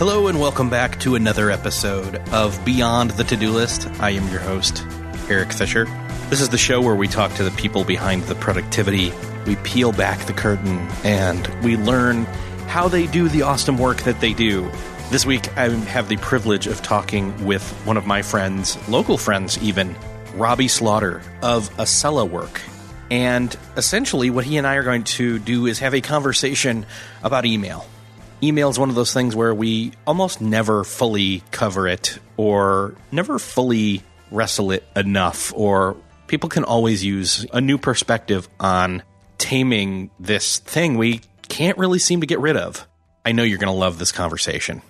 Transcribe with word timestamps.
Hello 0.00 0.26
and 0.26 0.40
welcome 0.40 0.70
back 0.70 0.98
to 1.00 1.14
another 1.14 1.50
episode 1.50 2.16
of 2.32 2.64
Beyond 2.64 3.10
the 3.12 3.24
To-Do 3.24 3.50
List. 3.50 3.86
I 4.00 4.10
am 4.10 4.26
your 4.30 4.40
host, 4.40 4.84
Erik 5.28 5.52
Fisher. 5.52 5.84
This 6.30 6.40
is 6.40 6.48
the 6.48 6.58
show 6.58 6.80
where 6.80 6.96
we 6.96 7.06
talk 7.06 7.34
to 7.34 7.44
the 7.44 7.50
people 7.52 7.84
behind 7.84 8.22
the 8.24 8.34
productivity. 8.34 9.12
We 9.46 9.56
peel 9.56 9.92
back 9.92 10.26
the 10.26 10.32
curtain 10.32 10.78
and 11.04 11.46
we 11.62 11.76
learn 11.76 12.26
how 12.70 12.86
they 12.86 13.08
do 13.08 13.28
the 13.28 13.42
awesome 13.42 13.76
work 13.76 14.00
that 14.02 14.20
they 14.20 14.32
do. 14.32 14.70
This 15.10 15.26
week, 15.26 15.56
I 15.58 15.68
have 15.68 16.08
the 16.08 16.16
privilege 16.18 16.68
of 16.68 16.80
talking 16.82 17.44
with 17.44 17.68
one 17.84 17.96
of 17.96 18.06
my 18.06 18.22
friends, 18.22 18.78
local 18.88 19.18
friends 19.18 19.60
even, 19.60 19.96
Robby 20.36 20.68
Slaughter 20.68 21.20
of 21.42 21.68
AccelaWork. 21.78 22.60
And 23.10 23.54
essentially, 23.76 24.30
what 24.30 24.44
he 24.44 24.56
and 24.56 24.68
I 24.68 24.76
are 24.76 24.84
going 24.84 25.02
to 25.02 25.40
do 25.40 25.66
is 25.66 25.80
have 25.80 25.94
a 25.94 26.00
conversation 26.00 26.86
about 27.24 27.44
email 27.44 27.84
email 28.42 28.70
is 28.70 28.78
one 28.78 28.88
of 28.88 28.94
those 28.94 29.12
things 29.12 29.36
where 29.36 29.54
we 29.54 29.92
almost 30.06 30.40
never 30.40 30.82
fully 30.82 31.42
cover 31.50 31.86
it 31.86 32.18
or 32.36 32.94
never 33.12 33.38
fully 33.38 34.02
wrestle 34.30 34.70
it 34.70 34.82
enough 34.96 35.52
or 35.54 35.96
people 36.26 36.48
can 36.48 36.64
always 36.64 37.04
use 37.04 37.44
a 37.52 37.60
new 37.60 37.76
perspective 37.76 38.48
on 38.58 39.02
taming 39.38 40.10
this 40.18 40.58
thing 40.58 40.96
we 40.96 41.20
can't 41.50 41.76
really 41.76 41.98
seem 41.98 42.22
to 42.22 42.26
get 42.26 42.40
rid 42.40 42.56
of. 42.56 42.86
I 43.26 43.32
know 43.32 43.42
you're 43.42 43.58
going 43.58 43.72
to 43.72 43.78
love 43.78 43.98
this 43.98 44.12
conversation. 44.12 44.80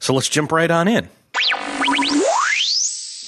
So 0.00 0.14
let's 0.14 0.28
jump 0.28 0.50
right 0.50 0.70
on 0.70 0.88
in. 0.88 1.08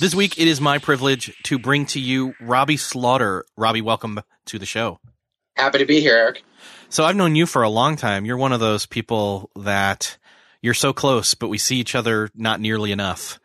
This 0.01 0.15
week, 0.15 0.39
it 0.39 0.49
is 0.49 0.61
my 0.61 0.79
privilege 0.79 1.37
to 1.45 1.59
bring 1.59 1.87
to 1.87 2.01
you 2.01 2.35
Robby 2.41 2.79
Slaughter. 2.79 3.45
Robby, 3.57 3.83
welcome 3.83 4.21
to 4.47 4.59
the 4.59 4.67
show. 4.67 4.99
Happy 5.57 5.79
to 5.79 5.85
be 5.85 6.01
here, 6.01 6.17
Erik. 6.17 6.43
So 6.89 7.05
I've 7.05 7.17
known 7.17 7.37
you 7.37 7.45
for 7.45 7.63
a 7.63 7.69
long 7.69 7.97
time. 7.97 8.25
You're 8.25 8.39
one 8.39 8.53
of 8.53 8.61
those 8.61 8.87
people 8.87 9.51
that 9.57 10.17
you're 10.63 10.75
so 10.75 10.93
close, 10.93 11.35
but 11.35 11.49
we 11.49 11.59
see 11.59 11.77
each 11.77 11.95
other 11.95 12.31
not 12.35 12.61
nearly 12.61 12.93
enough. 12.93 13.39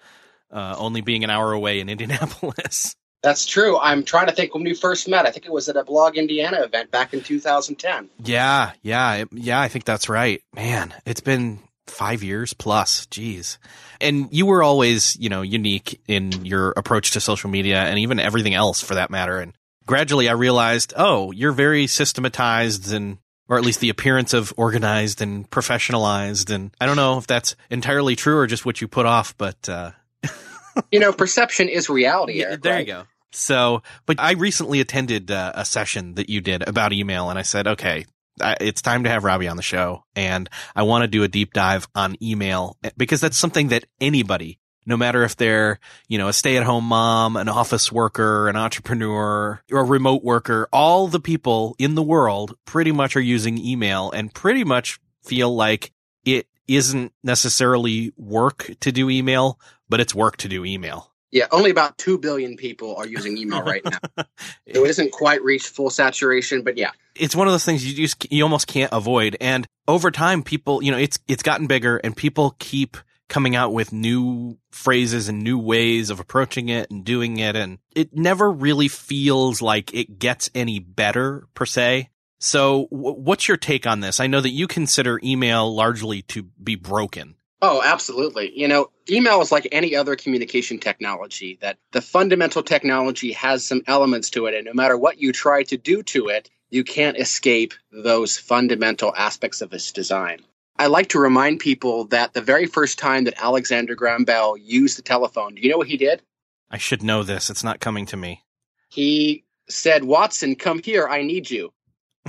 Uh, 0.49 0.75
only 0.77 1.01
being 1.01 1.25
an 1.25 1.29
hour 1.29 1.51
away 1.51 1.81
in 1.81 1.89
Indianapolis. 1.89 2.95
That's 3.25 3.47
true. 3.47 3.79
I'm 3.79 4.03
trying 4.03 4.27
to 4.27 4.33
think 4.33 4.53
when 4.53 4.63
we 4.63 4.75
first 4.75 5.07
met. 5.07 5.25
I 5.25 5.31
think 5.31 5.47
it 5.47 5.51
was 5.51 5.67
at 5.67 5.75
a 5.75 5.83
Blog 5.83 6.15
Indiana 6.15 6.61
event 6.61 6.91
back 6.91 7.11
in 7.11 7.23
2010. 7.23 8.07
Yeah, 8.23 8.73
yeah, 8.83 9.23
yeah. 9.31 9.59
I 9.59 9.67
think 9.67 9.83
that's 9.83 10.07
right. 10.07 10.43
Man, 10.53 10.93
it's 11.07 11.21
been 11.21 11.57
five 11.87 12.21
years 12.21 12.53
plus. 12.53 13.07
Jeez. 13.07 13.57
And 13.99 14.27
you 14.29 14.45
were 14.45 14.61
always, 14.61 15.17
you 15.19 15.29
know, 15.29 15.41
unique 15.41 15.99
in 16.07 16.45
your 16.45 16.75
approach 16.77 17.11
to 17.11 17.19
social 17.19 17.49
media 17.49 17.77
and 17.77 17.97
even 17.97 18.19
everything 18.19 18.53
else 18.53 18.79
for 18.79 18.93
that 18.93 19.09
matter. 19.09 19.39
And 19.39 19.53
gradually 19.87 20.29
I 20.29 20.33
realized, 20.33 20.93
oh, 20.95 21.31
you're 21.31 21.51
very 21.51 21.87
systematized 21.87 22.93
and 22.93 23.17
or 23.49 23.57
at 23.57 23.65
least 23.65 23.79
the 23.79 23.89
appearance 23.89 24.35
of 24.35 24.53
organized 24.55 25.23
and 25.23 25.49
professionalized. 25.49 26.53
And 26.53 26.75
I 26.79 26.85
don't 26.85 26.95
know 26.95 27.17
if 27.17 27.25
that's 27.25 27.55
entirely 27.71 28.15
true 28.15 28.37
or 28.37 28.45
just 28.45 28.67
what 28.67 28.81
you 28.81 28.87
put 28.87 29.07
off, 29.07 29.35
but 29.35 29.67
uh, 29.67 29.93
you 30.91 30.99
know, 30.99 31.11
perception 31.11 31.69
is 31.69 31.89
reality. 31.89 32.43
Erik, 32.43 32.51
yeah, 32.51 32.57
there 32.61 32.73
right? 32.73 32.87
you 32.87 32.93
go. 32.93 33.03
So, 33.31 33.83
but 34.05 34.19
I 34.19 34.33
recently 34.33 34.79
attended 34.79 35.29
uh, 35.31 35.51
a 35.55 35.65
session 35.65 36.15
that 36.15 36.29
you 36.29 36.41
did 36.41 36.67
about 36.67 36.93
email, 36.93 37.29
and 37.29 37.37
I 37.37 37.41
said, 37.41 37.67
okay, 37.67 38.05
it's 38.39 38.81
time 38.81 39.03
to 39.03 39.09
have 39.09 39.23
Robby 39.23 39.47
on 39.47 39.57
the 39.57 39.63
show, 39.63 40.03
and 40.15 40.49
I 40.75 40.83
want 40.83 41.03
to 41.03 41.07
do 41.07 41.23
a 41.23 41.27
deep 41.27 41.53
dive 41.53 41.87
on 41.95 42.15
email 42.21 42.77
because 42.97 43.21
that's 43.21 43.37
something 43.37 43.69
that 43.69 43.85
anybody 43.99 44.59
no 44.85 44.97
matter 44.97 45.23
if 45.23 45.35
they're, 45.35 45.79
you 46.07 46.17
know, 46.17 46.27
a 46.27 46.33
stay 46.33 46.57
at 46.57 46.63
home 46.63 46.85
mom, 46.85 47.37
an 47.37 47.49
office 47.49 47.91
worker, 47.91 48.47
an 48.47 48.55
entrepreneur, 48.55 49.61
or 49.71 49.79
a 49.79 49.83
remote 49.83 50.23
worker, 50.23 50.69
all 50.71 51.07
the 51.07 51.19
people 51.19 51.75
in 51.79 51.95
the 51.95 52.03
world 52.03 52.55
pretty 52.65 52.91
much 52.91 53.15
are 53.15 53.21
using 53.21 53.57
email 53.57 54.11
and 54.11 54.33
pretty 54.33 54.63
much 54.63 54.99
feel 55.23 55.53
like 55.55 55.91
it 56.23 56.47
isn't 56.67 57.13
necessarily 57.23 58.13
work 58.15 58.71
to 58.79 58.91
do 58.91 59.09
email, 59.09 59.59
but 59.89 59.99
it's 59.99 60.15
work 60.15 60.37
to 60.37 60.47
do 60.47 60.63
email. 60.63 61.11
Yeah, 61.31 61.47
only 61.51 61.69
about 61.69 61.97
2 61.97 62.17
billion 62.17 62.55
people 62.55 62.95
are 62.95 63.07
using 63.07 63.37
email 63.37 63.61
right 63.61 63.83
now. 63.83 63.97
so 64.17 64.25
it 64.65 64.89
isn't 64.89 65.11
quite 65.11 65.43
reached 65.43 65.67
full 65.67 65.89
saturation, 65.89 66.61
but 66.61 66.77
yeah. 66.77 66.91
It's 67.15 67.35
one 67.35 67.47
of 67.47 67.53
those 67.53 67.65
things 67.65 67.85
you 67.85 67.95
just 67.95 68.31
you 68.31 68.43
almost 68.43 68.67
can't 68.67 68.91
avoid 68.93 69.37
and 69.41 69.67
over 69.87 70.11
time 70.11 70.43
people, 70.43 70.83
you 70.83 70.91
know, 70.91 70.97
it's 70.97 71.19
it's 71.27 71.43
gotten 71.43 71.67
bigger 71.67 71.97
and 71.97 72.15
people 72.15 72.55
keep 72.59 72.97
coming 73.27 73.55
out 73.55 73.73
with 73.73 73.91
new 73.91 74.57
phrases 74.71 75.29
and 75.29 75.41
new 75.41 75.57
ways 75.57 76.09
of 76.09 76.19
approaching 76.19 76.69
it 76.69 76.89
and 76.91 77.03
doing 77.03 77.37
it. 77.37 77.55
And 77.55 77.79
it 77.95 78.15
never 78.15 78.51
really 78.51 78.87
feels 78.87 79.61
like 79.61 79.93
it 79.93 80.19
gets 80.19 80.49
any 80.53 80.79
better 80.79 81.47
per 81.53 81.65
se. 81.65 82.09
So 82.39 82.87
w- 82.91 83.15
what's 83.15 83.47
your 83.47 83.57
take 83.57 83.87
on 83.87 84.01
this? 84.01 84.19
I 84.19 84.27
know 84.27 84.41
that 84.41 84.51
you 84.51 84.67
consider 84.67 85.19
email 85.23 85.73
largely 85.73 86.21
to 86.23 86.43
be 86.61 86.75
broken. 86.75 87.35
Oh, 87.67 87.81
absolutely. 87.83 88.57
You 88.57 88.67
know, 88.67 88.91
email 89.09 89.41
is 89.41 89.51
like 89.51 89.67
any 89.71 89.95
other 89.95 90.15
communication 90.15 90.77
technology 90.77 91.57
that 91.61 91.77
the 91.93 92.01
fundamental 92.01 92.61
technology 92.61 93.31
has 93.31 93.65
some 93.65 93.81
elements 93.87 94.29
to 94.31 94.45
it. 94.45 94.53
And 94.53 94.65
no 94.65 94.73
matter 94.73 94.95
what 94.95 95.17
you 95.17 95.31
try 95.31 95.63
to 95.63 95.77
do 95.77 96.03
to 96.03 96.27
it, 96.27 96.51
you 96.69 96.83
can't 96.83 97.17
escape 97.17 97.73
those 97.91 98.37
fundamental 98.37 99.13
aspects 99.15 99.61
of 99.61 99.73
its 99.73 99.91
design. 99.91 100.41
I 100.77 100.87
like 100.87 101.09
to 101.09 101.19
remind 101.19 101.59
people 101.59 102.05
that 102.09 102.33
the 102.33 102.41
very 102.41 102.67
first 102.67 102.99
time 102.99 103.23
that 103.23 103.41
Alexander 103.43 103.95
Graham 103.95 104.25
Bell 104.25 104.55
used 104.55 104.99
the 104.99 105.01
telephone, 105.01 105.55
do 105.55 105.61
you 105.61 105.69
know 105.69 105.77
what 105.77 105.87
he 105.87 105.97
did? 105.97 106.21
I 106.69 106.77
should 106.77 107.01
know 107.01 107.23
this. 107.23 107.49
It's 107.49 107.63
not 107.63 107.79
coming 107.79 108.05
to 108.07 108.17
me. 108.17 108.43
He 108.89 109.43
said, 109.69 110.03
Watson, 110.03 110.55
come 110.55 110.83
here. 110.83 111.07
I 111.07 111.23
need 111.23 111.49
you. 111.49 111.73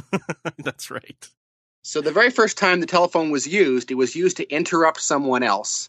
That's 0.58 0.90
right. 0.90 1.28
So, 1.86 2.00
the 2.00 2.10
very 2.10 2.30
first 2.30 2.58
time 2.58 2.80
the 2.80 2.86
telephone 2.86 3.30
was 3.30 3.46
used, 3.46 3.92
it 3.92 3.94
was 3.94 4.16
used 4.16 4.38
to 4.38 4.52
interrupt 4.52 5.00
someone 5.00 5.44
else 5.44 5.88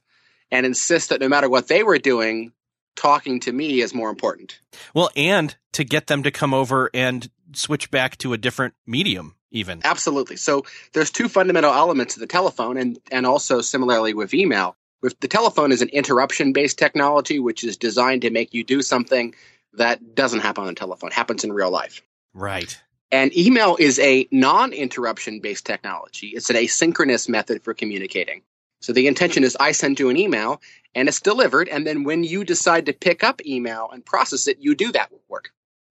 and 0.52 0.64
insist 0.64 1.10
that 1.10 1.20
no 1.20 1.28
matter 1.28 1.50
what 1.50 1.68
they 1.68 1.82
were 1.82 1.98
doing, 1.98 2.54
talking 2.96 3.40
to 3.40 3.52
me 3.52 3.82
is 3.82 3.96
more 3.96 4.12
important. 4.12 4.60
Well, 4.94 5.10
and 5.16 5.56
to 5.72 5.84
get 5.84 6.06
them 6.06 6.22
to 6.22 6.30
come 6.30 6.54
over 6.54 6.92
and 6.94 7.28
switch 7.54 7.90
back 7.90 8.16
to 8.20 8.34
a 8.34 8.38
different 8.38 8.76
medium 8.86 9.34
even. 9.50 9.82
Absolutely. 9.84 10.36
So 10.36 10.66
there's 10.94 11.10
two 11.10 11.28
fundamental 11.28 11.74
elements 11.74 12.16
of 12.16 12.20
the 12.20 12.28
telephone 12.28 12.78
and, 12.78 13.00
and 13.12 13.26
also 13.26 13.62
similarly 13.62 14.14
with 14.14 14.36
email. 14.36 14.76
With 15.02 15.20
the 15.20 15.28
telephone 15.28 15.72
is 15.72 15.82
an 15.82 15.90
interruption 15.90 16.54
based 16.54 16.78
technology, 16.78 17.40
which 17.40 17.64
is 17.64 17.76
designed 17.76 18.22
to 18.22 18.30
make 18.30 18.54
you 18.54 18.64
do 18.64 18.84
something 18.84 19.34
that 19.74 20.14
doesn't 20.14 20.42
happen 20.42 20.62
on 20.62 20.68
the 20.68 20.76
telephone, 20.76 21.10
happens 21.10 21.44
in 21.44 21.52
real 21.52 21.72
life. 21.72 22.04
Right. 22.36 22.80
And 23.12 23.36
email 23.38 23.78
is 23.80 24.00
a 24.00 24.28
non 24.32 24.74
interruption 24.74 25.40
based 25.40 25.66
technology. 25.66 26.30
It's 26.30 26.50
an 26.50 26.56
asynchronous 26.56 27.30
method 27.30 27.64
for 27.64 27.74
communicating. 27.74 28.42
So 28.82 28.94
the 28.94 29.08
intention 29.08 29.44
is 29.44 29.58
I 29.60 29.72
send 29.72 30.00
you 30.00 30.10
an 30.10 30.18
email 30.18 30.62
and 30.94 31.08
it's 31.08 31.22
delivered. 31.22 31.68
And 31.68 31.86
then 31.86 32.04
when 32.04 32.24
you 32.24 32.44
decide 32.44 32.86
to 32.88 32.94
pick 32.94 33.24
up 33.24 33.46
email 33.46 33.90
and 33.92 34.06
process 34.06 34.48
it, 34.48 34.58
you 34.60 34.76
do 34.76 34.92
that 34.92 35.12
work. 35.28 35.52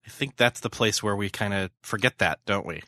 I 0.05 0.09
think 0.09 0.37
that's 0.37 0.59
the 0.59 0.69
place 0.69 1.03
where 1.03 1.15
we 1.15 1.29
kind 1.29 1.53
of 1.53 1.71
forget 1.83 2.19
that, 2.19 2.39
don't 2.45 2.65
we? 2.65 2.81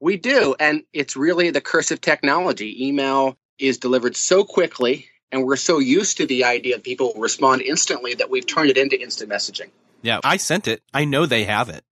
We 0.00 0.16
do. 0.16 0.54
And 0.58 0.84
it's 0.92 1.16
really 1.16 1.50
the 1.50 1.60
curse 1.60 1.90
of 1.90 2.00
technology. 2.00 2.86
Email 2.86 3.36
is 3.58 3.78
delivered 3.78 4.16
so 4.16 4.44
quickly, 4.44 5.06
and 5.30 5.44
we're 5.44 5.56
so 5.56 5.78
used 5.78 6.16
to 6.16 6.26
the 6.26 6.44
idea 6.44 6.76
that 6.76 6.84
people 6.84 7.12
respond 7.16 7.62
instantly 7.62 8.14
that 8.14 8.28
we've 8.28 8.46
turned 8.46 8.70
it 8.70 8.76
into 8.76 9.00
instant 9.00 9.30
messaging. 9.30 9.70
Yeah, 10.02 10.20
I 10.24 10.36
sent 10.36 10.68
it. 10.68 10.82
I 10.92 11.04
know 11.04 11.26
they 11.26 11.44
have 11.44 11.68
it. 11.68 11.84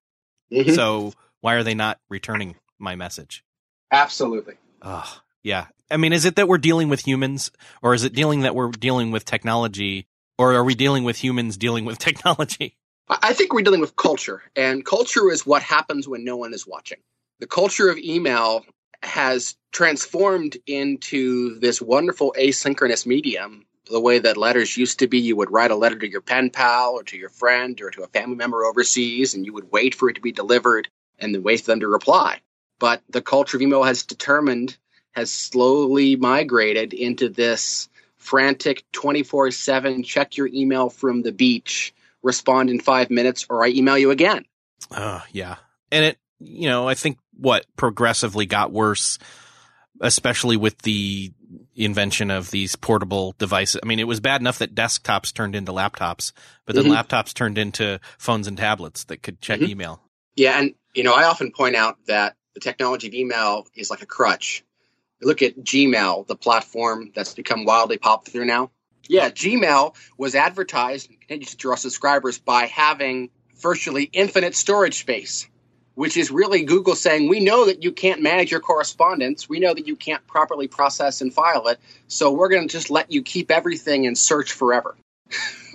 Mm-hmm. 0.53 0.75
So 0.75 1.15
why 1.43 1.55
are 1.55 1.63
they 1.63 1.75
not 1.75 2.01
returning 2.09 2.57
my 2.79 2.97
message? 2.97 3.45
Absolutely. 3.93 4.55
Oh, 4.81 5.21
yeah. 5.43 5.67
I 5.91 5.99
mean, 5.99 6.15
is 6.15 6.25
it 6.25 6.37
that 6.37 6.49
we're 6.49 6.57
dealing 6.57 6.89
with 6.89 7.07
humans, 7.07 7.51
or 7.83 7.93
is 7.93 8.05
it 8.05 8.15
dealing 8.15 8.41
that 8.41 8.55
we're 8.55 8.71
dealing 8.71 9.11
with 9.11 9.27
technology, 9.27 10.07
or 10.39 10.55
are 10.55 10.65
we 10.65 10.75
dealing 10.75 11.05
with 11.05 11.23
humans 11.23 11.59
dealing 11.59 11.85
with 11.85 11.99
technology? 12.01 12.79
I 13.09 13.35
think 13.35 13.53
we're 13.53 13.63
dealing 13.63 13.83
with 13.83 13.97
culture, 13.97 14.43
and 14.57 14.87
culture 14.87 15.31
is 15.31 15.45
what 15.45 15.63
happens 15.63 16.09
when 16.09 16.25
no 16.25 16.39
one 16.39 16.55
is 16.55 16.67
watching 16.67 16.99
the 17.43 17.49
culture 17.49 17.89
of 17.89 17.99
email 17.99 18.65
has 19.03 19.57
transformed 19.73 20.57
into 20.69 21.59
this 21.59 21.83
wonderful 21.83 22.33
asynchronous 22.39 23.05
medium 23.05 23.67
the 23.91 24.01
way 24.01 24.21
that 24.21 24.37
letters 24.37 24.77
used 24.77 25.01
to 25.01 25.09
be 25.09 25.19
you 25.19 25.35
would 25.35 25.51
write 25.51 25.73
a 25.73 25.77
letter 25.77 25.99
to 25.99 26.09
your 26.09 26.21
pen 26.21 26.51
pal 26.51 26.93
or 26.93 27.03
to 27.03 27.19
your 27.19 27.29
friend 27.29 27.81
or 27.81 27.91
to 27.91 28.05
a 28.05 28.07
family 28.07 28.37
member 28.37 28.65
overseas 28.65 29.35
and 29.35 29.45
you 29.45 29.53
would 29.53 29.73
wait 29.73 29.93
for 29.93 30.09
it 30.09 30.15
to 30.15 30.21
be 30.21 30.31
delivered 30.31 30.89
and 31.19 31.35
then 31.35 31.43
wait 31.43 31.61
for 31.61 31.67
them 31.67 31.81
to 31.81 31.89
reply 31.89 32.41
but 32.79 33.03
the 33.09 33.23
culture 33.23 33.57
of 33.57 33.63
email 33.63 33.83
has 33.83 34.03
determined 34.03 34.77
has 35.13 35.31
slowly 35.31 36.17
migrated 36.17 36.93
into 36.93 37.29
this 37.29 37.89
frantic 38.17 38.85
24-7 38.93 40.05
check 40.05 40.37
your 40.37 40.49
email 40.49 40.89
from 40.89 41.23
the 41.23 41.33
beach 41.33 41.95
respond 42.23 42.71
in 42.71 42.81
five 42.81 43.11
minutes 43.11 43.47
or 43.51 43.65
i 43.65 43.69
email 43.69 43.99
you 43.99 44.11
again 44.11 44.45
uh, 44.91 45.21
yeah 45.33 45.57
and 45.91 46.05
it 46.05 46.19
you 46.39 46.69
know 46.69 46.89
i 46.89 46.95
think 46.95 47.19
what 47.37 47.67
progressively 47.77 48.47
got 48.47 48.73
worse 48.73 49.19
especially 50.01 50.57
with 50.57 50.77
the 50.79 51.33
invention 51.75 52.31
of 52.31 52.51
these 52.51 52.77
portable 52.77 53.35
devices. 53.39 53.81
I 53.83 53.87
mean, 53.87 54.01
it 54.01 54.07
was 54.07 54.21
bad 54.21 54.41
enough 54.41 54.59
that 54.59 54.75
desktops 54.75 55.33
turned 55.33 55.55
into 55.55 55.73
laptops, 55.73 56.33
but 56.67 56.75
then 56.75 56.85
mm-hmm. 56.85 56.95
laptops 56.95 57.33
turned 57.33 57.59
into 57.59 58.01
phones 58.19 58.47
and 58.47 58.57
tablets 58.57 59.05
that 59.05 59.23
could 59.23 59.41
check 59.41 59.61
mm-hmm. 59.61 59.71
email. 59.71 60.03
Yeah, 60.37 60.59
and 60.59 60.75
you 60.95 61.05
know, 61.05 61.15
I 61.15 61.25
often 61.25 61.53
point 61.53 61.77
out 61.77 61.99
that 62.07 62.37
the 62.55 62.61
technology 62.61 63.09
of 63.09 63.15
email 63.15 63.67
is 63.75 63.91
like 63.91 64.03
a 64.03 64.07
crutch. 64.07 64.65
look 65.21 65.43
at 65.43 65.57
Gmail, 65.57 66.27
the 66.27 66.37
platform 66.37 67.13
that's 67.15 67.35
become 67.35 67.65
wildly 67.65 67.99
popular 67.99 68.45
now. 68.45 68.71
Yeah, 69.09 69.31
Gmail 69.31 69.95
was 70.19 70.35
advertised 70.35 71.11
and 71.11 71.21
continues 71.21 71.51
to 71.51 71.57
draw 71.57 71.75
subscribers 71.77 72.39
by 72.39 72.67
having 72.67 73.31
virtually 73.61 74.05
infinite 74.05 74.55
storage 74.55 74.99
space 74.99 75.49
which 75.95 76.17
is 76.17 76.31
really 76.31 76.65
Google 76.65 76.95
saying, 76.95 77.29
we 77.29 77.41
know 77.41 77.67
that 77.67 77.83
you 77.83 77.93
can't 77.93 78.23
manage 78.23 78.51
your 78.51 78.61
correspondence. 78.61 79.49
We 79.49 79.61
know 79.61 79.75
that 79.75 79.87
you 79.87 79.97
can't 79.97 80.27
properly 80.27 80.69
process 80.69 81.21
and 81.21 81.33
file 81.33 81.69
it. 81.69 81.81
So 82.09 82.33
we're 82.33 82.49
going 82.49 82.67
to 82.67 82.73
just 82.73 82.91
let 82.91 83.13
you 83.13 83.23
keep 83.23 83.51
everything 83.51 84.07
and 84.07 84.17
search 84.17 84.53
forever. 84.53 84.97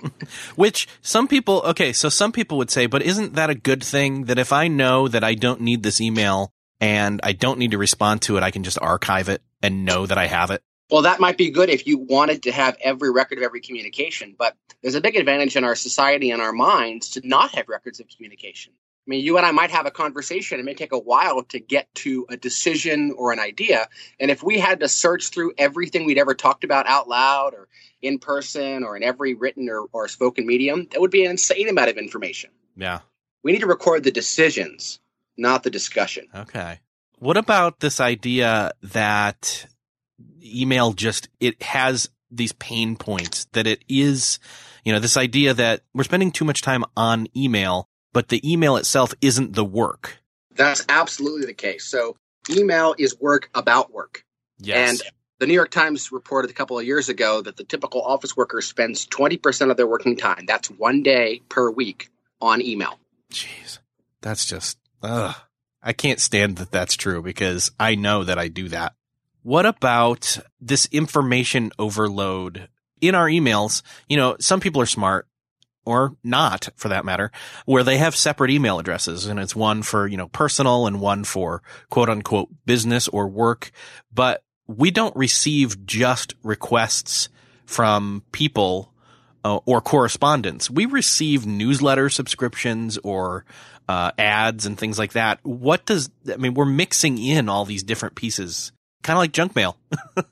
which 0.56 0.88
some 1.02 1.28
people, 1.28 1.62
okay, 1.64 1.92
so 1.92 2.08
some 2.08 2.32
people 2.32 2.58
would 2.58 2.70
say, 2.70 2.86
but 2.86 3.02
isn't 3.02 3.34
that 3.34 3.50
a 3.50 3.54
good 3.54 3.82
thing 3.82 4.24
that 4.24 4.38
if 4.38 4.52
I 4.52 4.68
know 4.68 5.08
that 5.08 5.24
I 5.24 5.34
don't 5.34 5.60
need 5.60 5.82
this 5.82 6.00
email 6.00 6.52
and 6.80 7.20
I 7.22 7.32
don't 7.32 7.58
need 7.58 7.72
to 7.72 7.78
respond 7.78 8.22
to 8.22 8.36
it, 8.36 8.42
I 8.42 8.50
can 8.50 8.64
just 8.64 8.78
archive 8.80 9.28
it 9.28 9.42
and 9.62 9.84
know 9.84 10.06
that 10.06 10.18
I 10.18 10.26
have 10.26 10.50
it? 10.50 10.62
Well, 10.90 11.02
that 11.02 11.20
might 11.20 11.36
be 11.36 11.50
good 11.50 11.68
if 11.68 11.86
you 11.86 11.98
wanted 11.98 12.44
to 12.44 12.52
have 12.52 12.76
every 12.82 13.10
record 13.10 13.38
of 13.38 13.44
every 13.44 13.60
communication, 13.60 14.34
but 14.38 14.56
there's 14.82 14.94
a 14.94 15.02
big 15.02 15.16
advantage 15.16 15.54
in 15.54 15.64
our 15.64 15.74
society 15.74 16.30
and 16.30 16.40
our 16.40 16.52
minds 16.52 17.10
to 17.10 17.26
not 17.26 17.54
have 17.54 17.68
records 17.68 18.00
of 18.00 18.08
communication. 18.08 18.72
I 19.06 19.10
mean, 19.10 19.24
you 19.24 19.38
and 19.38 19.46
I 19.46 19.52
might 19.52 19.70
have 19.70 19.86
a 19.86 19.90
conversation. 19.90 20.60
It 20.60 20.64
may 20.64 20.74
take 20.74 20.92
a 20.92 20.98
while 20.98 21.42
to 21.44 21.58
get 21.58 21.94
to 21.96 22.26
a 22.28 22.36
decision 22.36 23.14
or 23.16 23.32
an 23.32 23.38
idea. 23.38 23.88
And 24.20 24.30
if 24.30 24.42
we 24.42 24.58
had 24.58 24.80
to 24.80 24.88
search 24.88 25.30
through 25.30 25.54
everything 25.56 26.04
we'd 26.04 26.18
ever 26.18 26.34
talked 26.34 26.62
about 26.62 26.86
out 26.86 27.08
loud 27.08 27.54
or 27.54 27.68
in 28.02 28.18
person 28.18 28.84
or 28.84 28.96
in 28.96 29.02
every 29.02 29.34
written 29.34 29.68
or, 29.68 29.86
or 29.92 30.08
spoken 30.08 30.46
medium, 30.46 30.86
that 30.90 31.00
would 31.00 31.10
be 31.10 31.24
an 31.24 31.32
insane 31.32 31.68
amount 31.68 31.90
of 31.90 31.96
information. 31.96 32.50
Yeah. 32.76 33.00
We 33.42 33.52
need 33.52 33.60
to 33.60 33.66
record 33.66 34.04
the 34.04 34.10
decisions, 34.10 35.00
not 35.36 35.62
the 35.62 35.70
discussion. 35.70 36.26
Okay. 36.34 36.80
What 37.18 37.36
about 37.36 37.80
this 37.80 38.00
idea 38.00 38.72
that 38.82 39.66
email 40.42 40.92
just, 40.92 41.28
it 41.40 41.62
has 41.62 42.08
these 42.30 42.52
pain 42.52 42.96
points 42.96 43.46
that 43.52 43.66
it 43.66 43.84
is, 43.88 44.38
you 44.84 44.92
know, 44.92 45.00
this 45.00 45.16
idea 45.16 45.54
that 45.54 45.82
we're 45.94 46.04
spending 46.04 46.30
too 46.30 46.44
much 46.44 46.62
time 46.62 46.84
on 46.96 47.26
email 47.36 47.88
but 48.12 48.28
the 48.28 48.40
email 48.50 48.76
itself 48.76 49.14
isn't 49.20 49.54
the 49.54 49.64
work. 49.64 50.18
That's 50.54 50.84
absolutely 50.88 51.46
the 51.46 51.54
case. 51.54 51.84
So 51.84 52.16
email 52.50 52.94
is 52.98 53.18
work 53.20 53.50
about 53.54 53.92
work. 53.92 54.24
Yes. 54.58 54.90
And 54.90 55.12
the 55.38 55.46
New 55.46 55.54
York 55.54 55.70
Times 55.70 56.10
reported 56.12 56.50
a 56.50 56.54
couple 56.54 56.78
of 56.78 56.84
years 56.84 57.08
ago 57.08 57.42
that 57.42 57.56
the 57.56 57.64
typical 57.64 58.02
office 58.02 58.36
worker 58.36 58.60
spends 58.60 59.06
20% 59.06 59.70
of 59.70 59.76
their 59.76 59.86
working 59.86 60.16
time, 60.16 60.44
that's 60.46 60.70
one 60.70 61.02
day 61.02 61.42
per 61.48 61.70
week, 61.70 62.10
on 62.40 62.60
email. 62.60 62.98
Jeez. 63.32 63.78
That's 64.20 64.46
just, 64.46 64.78
ugh. 65.02 65.34
I 65.82 65.92
can't 65.92 66.20
stand 66.20 66.56
that 66.56 66.72
that's 66.72 66.96
true 66.96 67.22
because 67.22 67.70
I 67.78 67.94
know 67.94 68.24
that 68.24 68.38
I 68.38 68.48
do 68.48 68.68
that. 68.68 68.94
What 69.42 69.64
about 69.64 70.38
this 70.60 70.86
information 70.90 71.70
overload 71.78 72.68
in 73.00 73.14
our 73.14 73.26
emails? 73.26 73.82
You 74.08 74.16
know, 74.16 74.36
some 74.40 74.60
people 74.60 74.82
are 74.82 74.86
smart 74.86 75.28
or 75.84 76.16
not 76.22 76.68
for 76.76 76.88
that 76.88 77.04
matter, 77.04 77.30
where 77.64 77.84
they 77.84 77.96
have 77.96 78.14
separate 78.14 78.50
email 78.50 78.78
addresses 78.78 79.26
and 79.26 79.38
it's 79.38 79.56
one 79.56 79.82
for, 79.82 80.06
you 80.06 80.16
know, 80.16 80.28
personal 80.28 80.86
and 80.86 81.00
one 81.00 81.24
for 81.24 81.62
quote 81.88 82.10
unquote 82.10 82.50
business 82.66 83.08
or 83.08 83.28
work. 83.28 83.70
But 84.12 84.42
we 84.68 84.90
don't 84.90 85.16
receive 85.16 85.84
just 85.86 86.34
requests 86.42 87.28
from 87.66 88.22
people 88.30 88.92
uh, 89.44 89.58
or 89.66 89.80
correspondence. 89.80 90.70
We 90.70 90.86
receive 90.86 91.46
newsletter 91.46 92.08
subscriptions 92.08 92.98
or 92.98 93.44
uh, 93.88 94.12
ads 94.18 94.66
and 94.66 94.78
things 94.78 94.98
like 94.98 95.14
that. 95.14 95.40
What 95.42 95.86
does, 95.86 96.10
I 96.32 96.36
mean, 96.36 96.54
we're 96.54 96.66
mixing 96.66 97.18
in 97.18 97.48
all 97.48 97.64
these 97.64 97.82
different 97.82 98.14
pieces, 98.14 98.72
kind 99.02 99.16
of 99.16 99.20
like 99.20 99.32
junk 99.32 99.56
mail. 99.56 99.76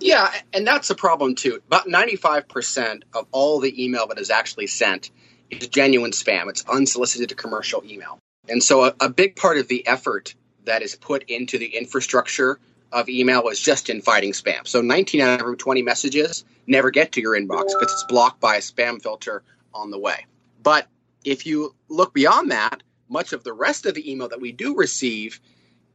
Yeah, 0.00 0.30
and 0.52 0.66
that's 0.66 0.90
a 0.90 0.94
problem 0.94 1.34
too. 1.34 1.60
About 1.66 1.86
95% 1.86 3.02
of 3.14 3.26
all 3.32 3.60
the 3.60 3.84
email 3.84 4.06
that 4.08 4.18
is 4.18 4.30
actually 4.30 4.66
sent 4.66 5.10
is 5.50 5.68
genuine 5.68 6.12
spam. 6.12 6.48
It's 6.48 6.64
unsolicited 6.68 7.36
commercial 7.36 7.82
email. 7.84 8.18
And 8.48 8.62
so 8.62 8.84
a, 8.84 8.94
a 9.00 9.08
big 9.08 9.36
part 9.36 9.58
of 9.58 9.68
the 9.68 9.86
effort 9.86 10.34
that 10.64 10.82
is 10.82 10.94
put 10.94 11.24
into 11.24 11.58
the 11.58 11.76
infrastructure 11.76 12.58
of 12.94 13.08
email 13.08 13.48
is 13.48 13.60
just 13.60 13.90
in 13.90 14.00
fighting 14.00 14.32
spam. 14.32 14.66
So 14.66 14.80
19 14.80 15.20
out 15.20 15.34
of 15.34 15.40
every 15.40 15.56
20 15.56 15.82
messages 15.82 16.44
never 16.66 16.90
get 16.90 17.12
to 17.12 17.20
your 17.20 17.38
inbox 17.38 17.66
because 17.66 17.92
it's 17.92 18.04
blocked 18.04 18.40
by 18.40 18.56
a 18.56 18.60
spam 18.60 19.02
filter 19.02 19.42
on 19.74 19.90
the 19.90 19.98
way. 19.98 20.26
But 20.62 20.86
if 21.24 21.44
you 21.44 21.74
look 21.88 22.14
beyond 22.14 22.52
that, 22.52 22.82
much 23.08 23.32
of 23.32 23.44
the 23.44 23.52
rest 23.52 23.84
of 23.84 23.94
the 23.94 24.10
email 24.10 24.28
that 24.28 24.40
we 24.40 24.52
do 24.52 24.76
receive 24.76 25.40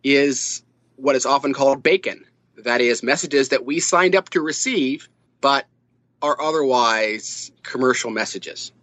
is 0.03 0.61
what 0.97 1.15
is 1.15 1.25
often 1.25 1.53
called 1.53 1.81
bacon. 1.81 2.25
That 2.57 2.81
is, 2.81 3.01
messages 3.01 3.49
that 3.49 3.65
we 3.65 3.79
signed 3.79 4.15
up 4.15 4.29
to 4.31 4.41
receive, 4.41 5.07
but 5.39 5.65
are 6.21 6.39
otherwise 6.41 7.51
commercial 7.63 8.11
messages, 8.11 8.73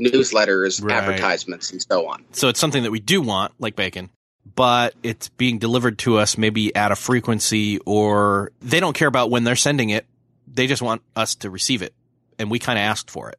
newsletters, 0.00 0.82
right. 0.82 0.96
advertisements, 0.96 1.70
and 1.70 1.82
so 1.82 2.08
on. 2.08 2.24
So 2.32 2.48
it's 2.48 2.58
something 2.58 2.82
that 2.84 2.90
we 2.90 3.00
do 3.00 3.20
want, 3.20 3.52
like 3.58 3.76
bacon, 3.76 4.08
but 4.54 4.94
it's 5.02 5.28
being 5.30 5.58
delivered 5.58 5.98
to 5.98 6.18
us 6.18 6.38
maybe 6.38 6.74
at 6.74 6.92
a 6.92 6.96
frequency, 6.96 7.78
or 7.80 8.52
they 8.60 8.80
don't 8.80 8.94
care 8.94 9.08
about 9.08 9.30
when 9.30 9.44
they're 9.44 9.56
sending 9.56 9.90
it. 9.90 10.06
They 10.46 10.66
just 10.66 10.82
want 10.82 11.02
us 11.14 11.34
to 11.36 11.50
receive 11.50 11.82
it, 11.82 11.94
and 12.38 12.50
we 12.50 12.58
kind 12.58 12.78
of 12.78 12.82
asked 12.82 13.10
for 13.10 13.28
it. 13.28 13.38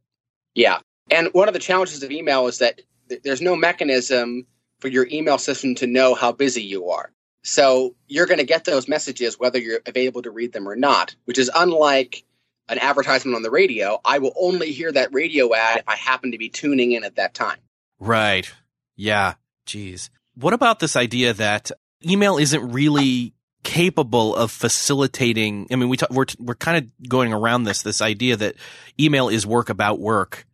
Yeah. 0.54 0.80
And 1.10 1.30
one 1.32 1.48
of 1.48 1.54
the 1.54 1.60
challenges 1.60 2.04
of 2.04 2.12
email 2.12 2.48
is 2.48 2.60
that 2.60 2.82
th- 3.10 3.22
there's 3.24 3.42
no 3.42 3.56
mechanism 3.56 4.46
for 4.80 4.90
your 4.90 5.08
email 5.12 5.38
system 5.38 5.76
to 5.76 5.88
know 5.88 6.14
how 6.14 6.32
busy 6.32 6.64
you 6.64 6.90
are. 6.90 7.12
So 7.44 7.96
you're 8.08 8.26
going 8.26 8.40
to 8.40 8.46
get 8.46 8.66
those 8.66 8.88
messages 8.88 9.40
whether 9.40 9.58
you're 9.58 9.80
available 9.86 10.22
to 10.24 10.32
read 10.32 10.52
them 10.52 10.68
or 10.68 10.76
not, 10.76 11.16
which 11.26 11.38
is 11.38 11.50
unlike 11.56 12.24
an 12.68 12.78
advertisement 12.80 13.36
on 13.36 13.42
the 13.42 13.50
radio. 13.50 14.02
I 14.04 14.20
will 14.20 14.34
only 14.36 14.72
hear 14.72 14.92
that 14.92 15.14
radio 15.14 15.54
ad 15.56 15.80
if 15.80 15.88
I 15.88 15.96
happen 15.96 16.34
to 16.34 16.38
be 16.38 16.50
tuning 16.50 16.92
in 16.92 17.04
at 17.04 17.16
that 17.16 17.34
time. 17.34 17.58
Right. 18.00 18.52
Yeah. 18.96 19.36
Jeez. 19.66 20.10
What 20.40 20.54
about 20.54 20.80
this 20.80 20.96
idea 20.96 21.34
that 21.34 21.72
email 22.06 22.38
isn't 22.38 22.72
really 22.72 23.34
capable 23.64 24.36
of 24.36 24.52
facilitating? 24.52 25.68
I 25.72 25.76
mean, 25.76 25.90
we 25.90 25.98
talk, 25.98 26.12
we're 26.12 26.26
we're 26.40 26.56
kind 26.56 26.78
of 26.78 27.10
going 27.10 27.34
around 27.34 27.64
this 27.64 27.82
this 27.82 28.02
idea 28.02 28.36
that 28.38 28.56
email 29.00 29.30
is 29.30 29.48
work 29.48 29.70
about 29.70 30.00
work. 30.00 30.46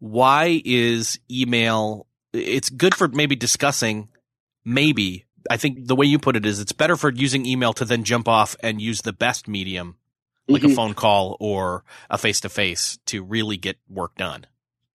Why 0.00 0.60
is 0.64 1.18
email? 1.30 2.06
It's 2.32 2.70
good 2.70 2.94
for 2.94 3.08
maybe 3.08 3.36
discussing, 3.36 4.08
maybe 4.64 5.26
I 5.50 5.56
think 5.56 5.86
the 5.86 5.96
way 5.96 6.06
you 6.06 6.18
put 6.18 6.36
it 6.36 6.46
is 6.46 6.60
it's 6.60 6.72
better 6.72 6.96
for 6.96 7.10
using 7.10 7.46
email 7.46 7.72
to 7.74 7.84
then 7.84 8.04
jump 8.04 8.28
off 8.28 8.56
and 8.60 8.80
use 8.80 9.02
the 9.02 9.12
best 9.12 9.48
medium, 9.48 9.96
like 10.48 10.62
mm-hmm. 10.62 10.72
a 10.72 10.74
phone 10.74 10.94
call 10.94 11.36
or 11.40 11.84
a 12.10 12.18
face 12.18 12.40
to 12.40 12.48
face 12.48 12.98
to 13.06 13.22
really 13.22 13.56
get 13.56 13.76
work 13.88 14.14
done. 14.16 14.46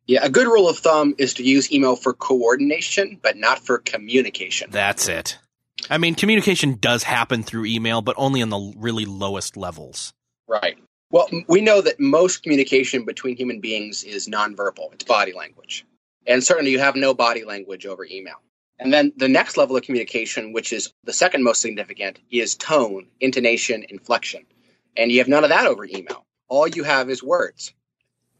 Yeah, 0.07 0.23
a 0.23 0.29
good 0.29 0.47
rule 0.47 0.69
of 0.69 0.77
thumb 0.77 1.15
is 1.17 1.35
to 1.35 1.43
use 1.43 1.71
email 1.71 1.97
for 1.97 2.13
coordination, 2.13 3.19
but 3.21 3.35
not 3.35 3.59
for 3.59 3.77
communication. 3.77 4.69
That's 4.71 5.09
it. 5.09 5.37
I 5.89 5.97
mean, 5.97 6.15
communication 6.15 6.77
does 6.79 7.03
happen 7.03 7.43
through 7.43 7.65
email, 7.65 8.01
but 8.01 8.15
only 8.17 8.41
on 8.41 8.49
the 8.49 8.73
really 8.77 9.05
lowest 9.05 9.57
levels. 9.57 10.13
Right. 10.47 10.77
Well, 11.11 11.29
we 11.47 11.61
know 11.61 11.81
that 11.81 11.99
most 11.99 12.43
communication 12.43 13.05
between 13.05 13.37
human 13.37 13.61
beings 13.61 14.03
is 14.03 14.27
nonverbal, 14.27 14.93
it's 14.93 15.03
body 15.03 15.33
language. 15.33 15.85
And 16.25 16.43
certainly 16.43 16.71
you 16.71 16.79
have 16.79 16.95
no 16.95 17.13
body 17.13 17.45
language 17.45 17.85
over 17.85 18.05
email. 18.09 18.35
And 18.79 18.93
then 18.93 19.13
the 19.15 19.29
next 19.29 19.57
level 19.57 19.75
of 19.75 19.83
communication, 19.83 20.53
which 20.53 20.71
is 20.71 20.93
the 21.03 21.13
second 21.13 21.43
most 21.43 21.61
significant, 21.61 22.19
is 22.29 22.55
tone, 22.55 23.07
intonation, 23.19 23.85
inflection. 23.89 24.45
And 24.95 25.11
you 25.11 25.19
have 25.19 25.27
none 25.27 25.43
of 25.43 25.49
that 25.49 25.65
over 25.65 25.85
email. 25.85 26.25
All 26.49 26.67
you 26.67 26.83
have 26.83 27.09
is 27.09 27.23
words. 27.23 27.73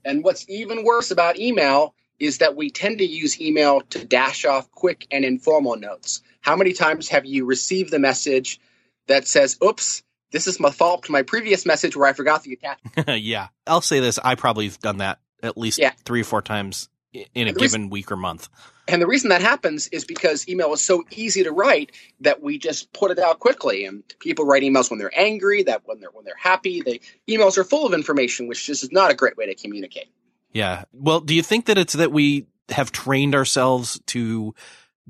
And 0.07 0.23
what's 0.23 0.49
even 0.49 0.83
worse 0.83 1.11
about 1.11 1.37
email 1.37 1.93
is 2.17 2.39
that 2.39 2.55
we 2.55 2.71
tend 2.71 2.97
to 2.99 3.05
use 3.05 3.39
email 3.39 3.81
to 3.81 4.03
dash 4.03 4.45
off 4.45 4.71
quick 4.71 5.05
and 5.11 5.23
informal 5.23 5.75
notes. 5.75 6.21
How 6.41 6.55
many 6.55 6.73
times 6.73 7.09
have 7.09 7.25
you 7.25 7.45
received 7.45 7.91
the 7.91 7.99
message, 7.99 8.59
that 9.07 9.27
says, 9.27 9.57
oops, 9.63 10.03
this 10.31 10.47
is 10.47 10.59
my 10.59 10.69
fault 10.69 11.03
to 11.03 11.11
my 11.11 11.23
previous 11.23 11.65
message 11.65 11.95
where 11.95 12.07
I 12.07 12.13
forgot 12.13 12.43
the 12.43 12.53
attachment. 12.53 13.21
yeah. 13.23 13.47
I'll 13.65 13.81
say 13.81 13.99
this. 13.99 14.19
I 14.23 14.35
probably 14.35 14.65
have 14.65 14.79
done 14.79 14.97
that 14.97 15.19
at 15.41 15.57
least 15.57 15.79
yeah. 15.79 15.91
three 16.05 16.21
or 16.21 16.25
four 16.25 16.41
times 16.41 16.89
in 17.33 17.47
a 17.47 17.53
given 17.53 17.61
reason, 17.61 17.89
week 17.89 18.11
or 18.11 18.15
month. 18.15 18.49
And 18.87 19.01
the 19.01 19.07
reason 19.07 19.29
that 19.29 19.41
happens 19.41 19.87
is 19.89 20.05
because 20.05 20.47
email 20.47 20.73
is 20.73 20.81
so 20.81 21.03
easy 21.11 21.43
to 21.43 21.51
write 21.51 21.91
that 22.21 22.41
we 22.41 22.57
just 22.57 22.93
put 22.93 23.11
it 23.11 23.19
out 23.19 23.39
quickly. 23.39 23.85
And 23.85 24.03
people 24.19 24.45
write 24.45 24.63
emails 24.63 24.89
when 24.89 24.99
they're 24.99 25.17
angry, 25.17 25.63
that 25.63 25.81
when 25.85 25.99
they're 25.99 26.11
when 26.11 26.25
they're 26.25 26.35
happy. 26.37 26.81
They 26.81 27.01
emails 27.29 27.57
are 27.57 27.63
full 27.63 27.85
of 27.85 27.93
information, 27.93 28.47
which 28.47 28.65
just 28.65 28.83
is 28.83 28.91
not 28.91 29.11
a 29.11 29.15
great 29.15 29.37
way 29.37 29.45
to 29.47 29.55
communicate. 29.55 30.07
Yeah. 30.51 30.85
Well, 30.93 31.19
do 31.19 31.35
you 31.35 31.43
think 31.43 31.65
that 31.65 31.77
it's 31.77 31.93
that 31.93 32.11
we 32.11 32.47
have 32.69 32.91
trained 32.91 33.35
ourselves 33.35 33.99
to 34.07 34.53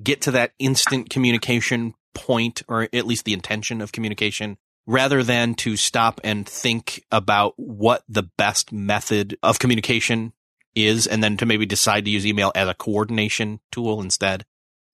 get 0.01 0.21
to 0.21 0.31
that 0.31 0.53
instant 0.59 1.09
communication 1.09 1.93
point, 2.13 2.63
or 2.67 2.87
at 2.93 3.05
least 3.05 3.25
the 3.25 3.33
intention 3.33 3.81
of 3.81 3.91
communication, 3.91 4.57
rather 4.85 5.21
than 5.23 5.53
to 5.53 5.75
stop 5.75 6.19
and 6.23 6.47
think 6.47 7.03
about 7.11 7.53
what 7.57 8.03
the 8.07 8.23
best 8.23 8.71
method 8.71 9.37
of 9.43 9.59
communication 9.59 10.33
is 10.85 11.07
and 11.07 11.23
then 11.23 11.37
to 11.37 11.45
maybe 11.45 11.65
decide 11.65 12.05
to 12.05 12.11
use 12.11 12.25
email 12.25 12.51
as 12.55 12.67
a 12.67 12.73
coordination 12.73 13.59
tool 13.71 14.01
instead? 14.01 14.45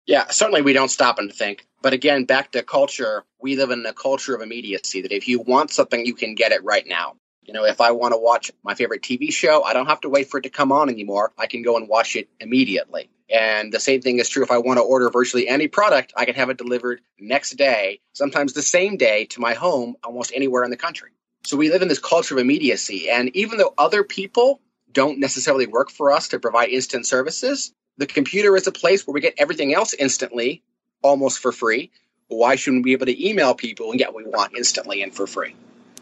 Yeah, 0.06 0.28
certainly 0.28 0.62
we 0.62 0.72
don't 0.72 0.90
stop 0.90 1.18
and 1.18 1.32
think. 1.32 1.66
But 1.80 1.92
again, 1.92 2.24
back 2.24 2.52
to 2.52 2.62
culture, 2.62 3.24
we 3.40 3.56
live 3.56 3.70
in 3.70 3.84
a 3.86 3.92
culture 3.92 4.34
of 4.34 4.40
immediacy 4.40 5.02
that 5.02 5.12
if 5.12 5.28
you 5.28 5.40
want 5.40 5.70
something, 5.70 6.04
you 6.04 6.14
can 6.14 6.34
get 6.34 6.52
it 6.52 6.64
right 6.64 6.86
now. 6.86 7.16
You 7.42 7.52
know, 7.52 7.64
if 7.64 7.80
I 7.80 7.90
want 7.90 8.12
to 8.12 8.18
watch 8.18 8.52
my 8.62 8.74
favorite 8.74 9.02
TV 9.02 9.32
show, 9.32 9.64
I 9.64 9.72
don't 9.72 9.86
have 9.86 10.00
to 10.02 10.08
wait 10.08 10.30
for 10.30 10.38
it 10.38 10.42
to 10.42 10.50
come 10.50 10.70
on 10.70 10.88
anymore. 10.88 11.32
I 11.36 11.46
can 11.46 11.62
go 11.62 11.76
and 11.76 11.88
watch 11.88 12.14
it 12.14 12.28
immediately. 12.38 13.10
And 13.28 13.72
the 13.72 13.80
same 13.80 14.00
thing 14.00 14.18
is 14.18 14.28
true 14.28 14.44
if 14.44 14.50
I 14.50 14.58
want 14.58 14.78
to 14.78 14.82
order 14.82 15.10
virtually 15.10 15.48
any 15.48 15.66
product, 15.66 16.12
I 16.16 16.24
can 16.24 16.34
have 16.34 16.50
it 16.50 16.58
delivered 16.58 17.00
next 17.18 17.52
day, 17.52 18.00
sometimes 18.12 18.52
the 18.52 18.62
same 18.62 18.96
day 18.96 19.24
to 19.26 19.40
my 19.40 19.54
home 19.54 19.96
almost 20.04 20.32
anywhere 20.34 20.64
in 20.64 20.70
the 20.70 20.76
country. 20.76 21.10
So 21.44 21.56
we 21.56 21.70
live 21.70 21.82
in 21.82 21.88
this 21.88 21.98
culture 21.98 22.34
of 22.34 22.40
immediacy. 22.40 23.08
And 23.10 23.34
even 23.34 23.58
though 23.58 23.74
other 23.76 24.04
people 24.04 24.60
don't 24.92 25.18
necessarily 25.18 25.66
work 25.66 25.90
for 25.90 26.12
us 26.12 26.28
to 26.28 26.38
provide 26.38 26.68
instant 26.68 27.06
services. 27.06 27.72
The 27.98 28.06
computer 28.06 28.56
is 28.56 28.66
a 28.66 28.72
place 28.72 29.06
where 29.06 29.12
we 29.12 29.20
get 29.20 29.34
everything 29.38 29.74
else 29.74 29.94
instantly, 29.94 30.62
almost 31.02 31.38
for 31.38 31.52
free. 31.52 31.90
Why 32.28 32.56
shouldn't 32.56 32.84
we 32.84 32.90
be 32.90 32.92
able 32.92 33.06
to 33.06 33.28
email 33.28 33.54
people 33.54 33.90
and 33.90 33.98
get 33.98 34.14
what 34.14 34.24
we 34.24 34.30
want 34.30 34.56
instantly 34.56 35.02
and 35.02 35.14
for 35.14 35.26
free? 35.26 35.54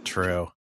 True. 0.04 0.52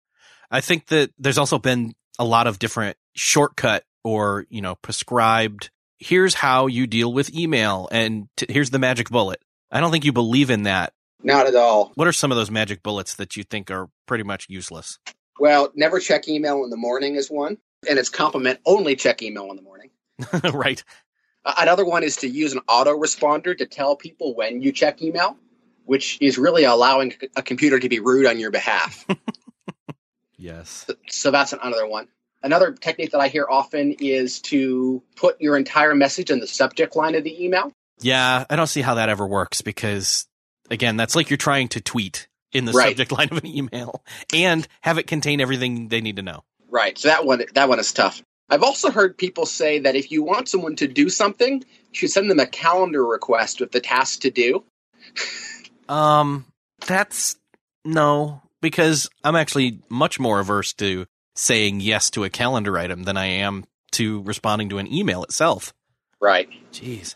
I 0.49 0.61
think 0.61 0.87
that 0.87 1.11
there's 1.19 1.37
also 1.37 1.59
been 1.59 1.93
a 2.17 2.25
lot 2.25 2.47
of 2.47 2.57
different 2.57 2.97
shortcut 3.15 3.83
or, 4.03 4.45
you 4.49 4.61
know, 4.61 4.75
prescribed, 4.75 5.69
here's 5.99 6.33
how 6.33 6.67
you 6.67 6.87
deal 6.87 7.13
with 7.13 7.33
email 7.33 7.87
and 7.91 8.27
t- 8.35 8.47
here's 8.49 8.71
the 8.71 8.79
magic 8.79 9.09
bullet. 9.09 9.41
I 9.71 9.79
don't 9.79 9.91
think 9.91 10.05
you 10.05 10.13
believe 10.13 10.49
in 10.49 10.63
that. 10.63 10.93
Not 11.21 11.47
at 11.47 11.55
all. 11.55 11.91
What 11.95 12.07
are 12.07 12.13
some 12.13 12.31
of 12.31 12.37
those 12.37 12.49
magic 12.49 12.81
bullets 12.81 13.15
that 13.15 13.35
you 13.35 13.43
think 13.43 13.69
are 13.69 13.89
pretty 14.07 14.23
much 14.23 14.47
useless? 14.49 14.97
Well, 15.39 15.71
never 15.75 15.99
check 15.99 16.27
email 16.27 16.63
in 16.63 16.69
the 16.69 16.77
morning 16.77 17.15
is 17.15 17.29
one 17.29 17.57
and 17.87 17.99
its 17.99 18.09
complement 18.09 18.59
only 18.65 18.95
check 18.95 19.21
email 19.21 19.49
in 19.49 19.55
the 19.55 19.61
morning. 19.61 19.89
right. 20.53 20.83
Uh, 21.45 21.53
another 21.57 21.85
one 21.85 22.03
is 22.03 22.17
to 22.17 22.27
use 22.27 22.53
an 22.53 22.59
autoresponder 22.67 23.57
to 23.57 23.65
tell 23.65 23.95
people 23.95 24.35
when 24.35 24.61
you 24.61 24.71
check 24.71 25.01
email, 25.01 25.37
which 25.85 26.17
is 26.21 26.37
really 26.37 26.63
allowing 26.63 27.13
a 27.35 27.41
computer 27.41 27.79
to 27.79 27.89
be 27.89 27.99
rude 27.99 28.25
on 28.25 28.39
your 28.39 28.51
behalf. 28.51 29.05
yes. 30.37 30.85
So, 30.87 30.95
so 31.09 31.31
that's 31.31 31.53
another 31.53 31.87
one. 31.87 32.07
Another 32.41 32.71
technique 32.71 33.11
that 33.11 33.19
I 33.19 33.27
hear 33.27 33.45
often 33.49 33.95
is 33.99 34.39
to 34.43 35.03
put 35.15 35.41
your 35.41 35.57
entire 35.57 35.93
message 35.93 36.31
in 36.31 36.39
the 36.39 36.47
subject 36.47 36.95
line 36.95 37.15
of 37.15 37.23
the 37.23 37.43
email. 37.43 37.71
Yeah, 38.01 38.45
I 38.49 38.55
don't 38.55 38.67
see 38.67 38.81
how 38.81 38.95
that 38.95 39.09
ever 39.09 39.27
works 39.27 39.61
because, 39.61 40.25
again, 40.69 40.95
that's 40.95 41.15
like 41.15 41.29
you're 41.29 41.37
trying 41.37 41.67
to 41.69 41.81
tweet 41.81 42.29
in 42.53 42.63
the 42.63 42.71
right. 42.71 42.89
subject 42.89 43.11
line 43.11 43.27
of 43.31 43.39
an 43.39 43.47
email 43.47 44.03
and 44.33 44.65
have 44.81 44.97
it 44.97 45.07
contain 45.07 45.41
everything 45.41 45.89
they 45.89 45.99
need 45.99 46.15
to 46.15 46.21
know. 46.21 46.43
Right. 46.69 46.97
So 46.97 47.07
that 47.07 47.25
one 47.25 47.43
that 47.53 47.69
one 47.69 47.79
is 47.79 47.93
tough. 47.93 48.21
I've 48.49 48.63
also 48.63 48.89
heard 48.89 49.17
people 49.17 49.45
say 49.45 49.79
that 49.79 49.95
if 49.95 50.11
you 50.11 50.23
want 50.23 50.49
someone 50.49 50.75
to 50.77 50.87
do 50.87 51.09
something, 51.09 51.59
you 51.59 51.93
should 51.93 52.09
send 52.09 52.29
them 52.29 52.39
a 52.39 52.47
calendar 52.47 53.05
request 53.05 53.59
with 53.59 53.71
the 53.71 53.79
task 53.79 54.21
to 54.21 54.31
do. 54.31 54.63
um, 55.87 56.45
that's 56.85 57.35
no, 57.85 58.41
because 58.61 59.09
I'm 59.23 59.35
actually 59.35 59.81
much 59.89 60.19
more 60.19 60.39
averse 60.39 60.73
to 60.73 61.05
saying 61.35 61.79
yes 61.81 62.09
to 62.11 62.23
a 62.23 62.29
calendar 62.29 62.77
item 62.77 63.03
than 63.03 63.17
I 63.17 63.25
am 63.25 63.65
to 63.91 64.21
responding 64.23 64.69
to 64.69 64.77
an 64.77 64.91
email 64.91 65.23
itself. 65.23 65.73
Right. 66.19 66.49
Jeez. 66.73 67.15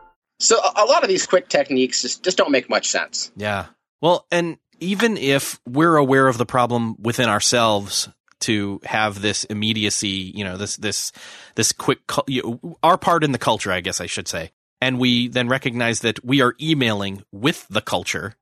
So 0.41 0.57
a 0.57 0.85
lot 0.85 1.03
of 1.03 1.09
these 1.09 1.27
quick 1.27 1.49
techniques 1.49 2.01
just, 2.01 2.23
just 2.23 2.35
don't 2.35 2.51
make 2.51 2.67
much 2.67 2.89
sense. 2.89 3.31
Yeah. 3.35 3.67
Well, 4.01 4.25
and 4.31 4.57
even 4.79 5.15
if 5.15 5.61
we're 5.67 5.97
aware 5.97 6.27
of 6.27 6.39
the 6.39 6.47
problem 6.47 6.95
within 6.99 7.29
ourselves 7.29 8.09
to 8.41 8.81
have 8.83 9.21
this 9.21 9.43
immediacy, 9.43 10.31
you 10.33 10.43
know, 10.43 10.57
this 10.57 10.77
this 10.77 11.11
this 11.53 11.71
quick 11.71 11.99
you 12.25 12.41
know, 12.63 12.77
our 12.81 12.97
part 12.97 13.23
in 13.23 13.33
the 13.33 13.37
culture, 13.37 13.71
I 13.71 13.81
guess 13.81 14.01
I 14.01 14.07
should 14.07 14.27
say. 14.27 14.51
And 14.81 14.97
we 14.97 15.27
then 15.27 15.47
recognize 15.47 15.99
that 15.99 16.25
we 16.25 16.41
are 16.41 16.55
emailing 16.59 17.23
with 17.31 17.67
the 17.69 17.81
culture. 17.81 18.33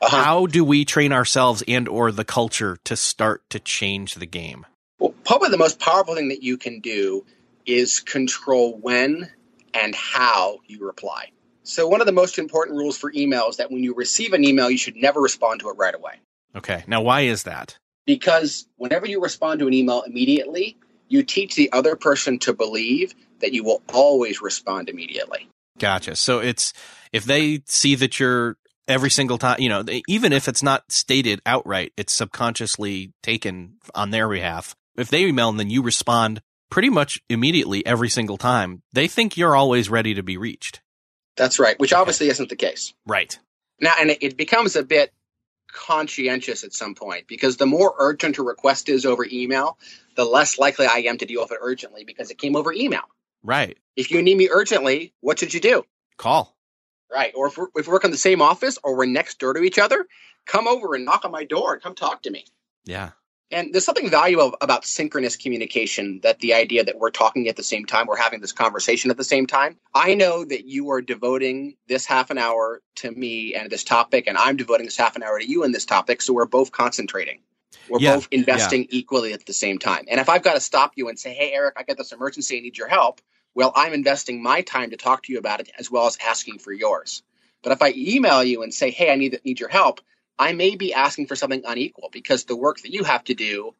Uh-huh. 0.00 0.16
How 0.16 0.46
do 0.46 0.64
we 0.64 0.84
train 0.84 1.12
ourselves 1.12 1.64
and 1.66 1.88
or 1.88 2.12
the 2.12 2.24
culture 2.24 2.78
to 2.84 2.94
start 2.94 3.42
to 3.50 3.58
change 3.58 4.14
the 4.14 4.26
game? 4.26 4.64
Well, 5.00 5.12
probably 5.24 5.48
the 5.48 5.58
most 5.58 5.80
powerful 5.80 6.14
thing 6.14 6.28
that 6.28 6.44
you 6.44 6.56
can 6.56 6.78
do 6.78 7.26
is 7.66 7.98
control 7.98 8.78
when 8.78 9.28
and 9.74 9.92
how 9.96 10.58
you 10.68 10.86
reply. 10.86 11.32
So, 11.68 11.86
one 11.86 12.00
of 12.00 12.06
the 12.06 12.12
most 12.12 12.38
important 12.38 12.78
rules 12.78 12.96
for 12.96 13.12
email 13.14 13.48
is 13.50 13.58
that 13.58 13.70
when 13.70 13.82
you 13.82 13.94
receive 13.94 14.32
an 14.32 14.42
email, 14.42 14.70
you 14.70 14.78
should 14.78 14.96
never 14.96 15.20
respond 15.20 15.60
to 15.60 15.68
it 15.68 15.74
right 15.76 15.94
away. 15.94 16.14
Okay. 16.56 16.82
Now, 16.86 17.02
why 17.02 17.22
is 17.22 17.42
that? 17.42 17.78
Because 18.06 18.66
whenever 18.76 19.06
you 19.06 19.20
respond 19.20 19.60
to 19.60 19.66
an 19.66 19.74
email 19.74 20.00
immediately, 20.00 20.78
you 21.08 21.22
teach 21.22 21.56
the 21.56 21.70
other 21.72 21.94
person 21.94 22.38
to 22.40 22.54
believe 22.54 23.14
that 23.40 23.52
you 23.52 23.64
will 23.64 23.82
always 23.92 24.40
respond 24.40 24.88
immediately. 24.88 25.46
Gotcha. 25.78 26.16
So 26.16 26.38
it's 26.38 26.72
if 27.12 27.26
they 27.26 27.60
see 27.66 27.94
that 27.96 28.18
you're 28.18 28.56
every 28.88 29.10
single 29.10 29.36
time, 29.36 29.60
you 29.60 29.68
know, 29.68 29.82
they, 29.82 30.00
even 30.08 30.32
if 30.32 30.48
it's 30.48 30.62
not 30.62 30.90
stated 30.90 31.42
outright, 31.44 31.92
it's 31.98 32.14
subconsciously 32.14 33.12
taken 33.22 33.74
on 33.94 34.08
their 34.08 34.26
behalf. 34.26 34.74
If 34.96 35.10
they 35.10 35.26
email 35.26 35.50
and 35.50 35.60
then 35.60 35.68
you 35.68 35.82
respond 35.82 36.40
pretty 36.70 36.88
much 36.88 37.20
immediately 37.28 37.84
every 37.84 38.08
single 38.08 38.38
time, 38.38 38.82
they 38.94 39.06
think 39.06 39.36
you're 39.36 39.54
always 39.54 39.90
ready 39.90 40.14
to 40.14 40.22
be 40.22 40.38
reached. 40.38 40.80
That's 41.38 41.58
right, 41.58 41.78
which 41.78 41.92
obviously 41.92 42.28
isn't 42.28 42.48
the 42.48 42.56
case. 42.56 42.92
Right. 43.06 43.38
Now, 43.80 43.94
and 43.98 44.10
it, 44.10 44.18
it 44.20 44.36
becomes 44.36 44.76
a 44.76 44.82
bit 44.82 45.12
conscientious 45.72 46.64
at 46.64 46.72
some 46.72 46.94
point 46.94 47.26
because 47.28 47.56
the 47.56 47.66
more 47.66 47.94
urgent 47.98 48.38
a 48.38 48.42
request 48.42 48.88
is 48.88 49.06
over 49.06 49.24
email, 49.30 49.78
the 50.16 50.24
less 50.24 50.58
likely 50.58 50.86
I 50.86 50.98
am 51.06 51.18
to 51.18 51.26
deal 51.26 51.42
with 51.42 51.52
it 51.52 51.58
urgently 51.60 52.04
because 52.04 52.30
it 52.30 52.38
came 52.38 52.56
over 52.56 52.72
email. 52.72 53.02
Right. 53.42 53.78
If 53.96 54.10
you 54.10 54.20
need 54.22 54.36
me 54.36 54.48
urgently, 54.50 55.12
what 55.20 55.38
should 55.38 55.54
you 55.54 55.60
do? 55.60 55.84
Call. 56.16 56.56
Right. 57.10 57.32
Or 57.34 57.46
if, 57.46 57.56
we're, 57.56 57.68
if 57.76 57.86
we 57.86 57.92
work 57.92 58.04
in 58.04 58.10
the 58.10 58.18
same 58.18 58.42
office 58.42 58.78
or 58.82 58.96
we're 58.96 59.06
next 59.06 59.38
door 59.38 59.54
to 59.54 59.62
each 59.62 59.78
other, 59.78 60.06
come 60.46 60.66
over 60.66 60.94
and 60.94 61.04
knock 61.04 61.24
on 61.24 61.30
my 61.30 61.44
door 61.44 61.74
and 61.74 61.82
come 61.82 61.94
talk 61.94 62.22
to 62.22 62.30
me. 62.30 62.44
Yeah. 62.84 63.10
And 63.50 63.72
there's 63.72 63.84
something 63.84 64.10
valuable 64.10 64.56
about 64.60 64.84
synchronous 64.84 65.36
communication 65.36 66.20
that 66.22 66.38
the 66.40 66.54
idea 66.54 66.84
that 66.84 66.98
we're 66.98 67.10
talking 67.10 67.48
at 67.48 67.56
the 67.56 67.62
same 67.62 67.86
time, 67.86 68.06
we're 68.06 68.16
having 68.16 68.40
this 68.40 68.52
conversation 68.52 69.10
at 69.10 69.16
the 69.16 69.24
same 69.24 69.46
time. 69.46 69.78
I 69.94 70.14
know 70.14 70.44
that 70.44 70.66
you 70.66 70.90
are 70.90 71.00
devoting 71.00 71.76
this 71.86 72.04
half 72.04 72.30
an 72.30 72.36
hour 72.36 72.82
to 72.96 73.10
me 73.10 73.54
and 73.54 73.70
this 73.70 73.84
topic, 73.84 74.26
and 74.26 74.36
I'm 74.36 74.56
devoting 74.56 74.84
this 74.86 74.98
half 74.98 75.16
an 75.16 75.22
hour 75.22 75.38
to 75.38 75.48
you 75.48 75.64
in 75.64 75.72
this 75.72 75.86
topic. 75.86 76.20
So 76.20 76.34
we're 76.34 76.44
both 76.44 76.72
concentrating. 76.72 77.40
We're 77.88 78.00
Yeah, 78.00 78.16
both 78.16 78.28
investing 78.30 78.86
equally 78.90 79.32
at 79.32 79.46
the 79.46 79.54
same 79.54 79.78
time. 79.78 80.04
And 80.10 80.20
if 80.20 80.28
I've 80.28 80.42
got 80.42 80.54
to 80.54 80.60
stop 80.60 80.92
you 80.96 81.08
and 81.08 81.18
say, 81.18 81.32
hey, 81.32 81.52
Erik, 81.52 81.74
I 81.78 81.84
got 81.84 81.96
this 81.96 82.12
emergency, 82.12 82.58
I 82.58 82.60
need 82.60 82.76
your 82.76 82.88
help, 82.88 83.22
well, 83.54 83.72
I'm 83.74 83.94
investing 83.94 84.42
my 84.42 84.60
time 84.60 84.90
to 84.90 84.98
talk 84.98 85.22
to 85.22 85.32
you 85.32 85.38
about 85.38 85.60
it 85.60 85.70
as 85.78 85.90
well 85.90 86.06
as 86.06 86.18
asking 86.24 86.58
for 86.58 86.72
yours. 86.72 87.22
But 87.62 87.72
if 87.72 87.80
I 87.80 87.94
email 87.96 88.44
you 88.44 88.62
and 88.62 88.74
say, 88.74 88.90
hey, 88.90 89.10
I 89.10 89.16
need, 89.16 89.40
need 89.42 89.58
your 89.58 89.70
help, 89.70 90.00
I 90.38 90.52
may 90.52 90.76
be 90.76 90.94
asking 90.94 91.26
for 91.26 91.36
something 91.36 91.62
unequal 91.66 92.10
because 92.12 92.44
the 92.44 92.56
work 92.56 92.80
that 92.82 92.92
you 92.92 93.04
have 93.04 93.24
to 93.24 93.34
do 93.34 93.74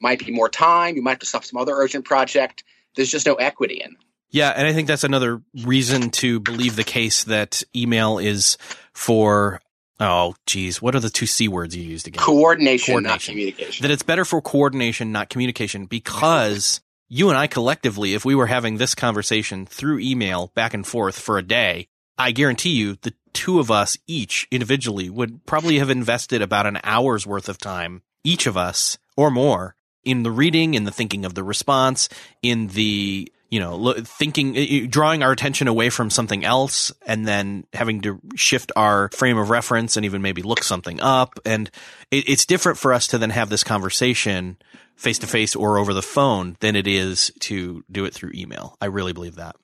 might 0.00 0.24
be 0.24 0.30
more 0.30 0.48
time. 0.48 0.96
You 0.96 1.02
might 1.02 1.12
have 1.12 1.18
to 1.20 1.26
stop 1.26 1.44
some 1.44 1.60
other 1.60 1.72
urgent 1.72 2.04
project. 2.04 2.64
There's 2.94 3.10
just 3.10 3.26
no 3.26 3.34
equity 3.34 3.80
in. 3.84 3.96
Yeah, 4.30 4.50
and 4.50 4.66
I 4.66 4.72
think 4.72 4.88
that's 4.88 5.04
another 5.04 5.42
reason 5.62 6.10
to 6.10 6.40
believe 6.40 6.76
the 6.76 6.84
case 6.84 7.24
that 7.24 7.62
email 7.74 8.18
is 8.18 8.58
for 8.92 9.60
oh 10.00 10.34
geez, 10.46 10.82
what 10.82 10.94
are 10.94 11.00
the 11.00 11.10
two 11.10 11.26
C 11.26 11.46
words 11.48 11.76
you 11.76 11.82
used 11.82 12.08
again? 12.08 12.22
Coordination, 12.22 12.94
coordination. 12.94 13.12
not 13.12 13.20
communication. 13.20 13.82
That 13.82 13.92
it's 13.92 14.02
better 14.02 14.24
for 14.24 14.42
coordination, 14.42 15.12
not 15.12 15.28
communication, 15.28 15.86
because 15.86 16.80
you 17.08 17.28
and 17.28 17.38
I 17.38 17.46
collectively, 17.46 18.14
if 18.14 18.24
we 18.24 18.34
were 18.34 18.46
having 18.46 18.76
this 18.76 18.94
conversation 18.94 19.66
through 19.66 20.00
email 20.00 20.50
back 20.54 20.74
and 20.74 20.86
forth 20.86 21.18
for 21.18 21.38
a 21.38 21.42
day, 21.42 21.86
I 22.18 22.32
guarantee 22.32 22.70
you 22.70 22.96
the 22.96 23.14
two 23.32 23.58
of 23.58 23.70
us 23.70 23.96
each 24.06 24.46
individually 24.50 25.10
would 25.10 25.44
probably 25.46 25.78
have 25.78 25.90
invested 25.90 26.42
about 26.42 26.66
an 26.66 26.78
hour's 26.84 27.26
worth 27.26 27.48
of 27.48 27.58
time, 27.58 28.02
each 28.22 28.46
of 28.46 28.56
us 28.56 28.98
or 29.16 29.30
more, 29.30 29.74
in 30.04 30.22
the 30.22 30.30
reading, 30.30 30.74
in 30.74 30.84
the 30.84 30.90
thinking 30.90 31.24
of 31.24 31.34
the 31.34 31.42
response, 31.42 32.08
in 32.42 32.68
the 32.68 33.30
you 33.50 33.60
know, 33.60 33.94
thinking, 34.02 34.88
drawing 34.88 35.22
our 35.22 35.30
attention 35.30 35.68
away 35.68 35.88
from 35.88 36.10
something 36.10 36.44
else 36.44 36.90
and 37.06 37.24
then 37.24 37.64
having 37.72 38.00
to 38.00 38.18
shift 38.34 38.72
our 38.74 39.08
frame 39.10 39.38
of 39.38 39.48
reference 39.48 39.96
and 39.96 40.04
even 40.04 40.22
maybe 40.22 40.42
look 40.42 40.64
something 40.64 41.00
up. 41.00 41.38
And 41.44 41.70
it, 42.10 42.28
it's 42.28 42.46
different 42.46 42.78
for 42.78 42.92
us 42.92 43.06
to 43.08 43.18
then 43.18 43.30
have 43.30 43.50
this 43.50 43.62
conversation 43.62 44.56
face 44.96 45.20
to 45.20 45.28
face 45.28 45.54
or 45.54 45.78
over 45.78 45.94
the 45.94 46.02
phone 46.02 46.56
than 46.58 46.74
it 46.74 46.88
is 46.88 47.30
to 47.40 47.84
do 47.92 48.04
it 48.04 48.12
through 48.12 48.32
email. 48.34 48.76
I 48.80 48.86
really 48.86 49.12
believe 49.12 49.36
that. 49.36 49.54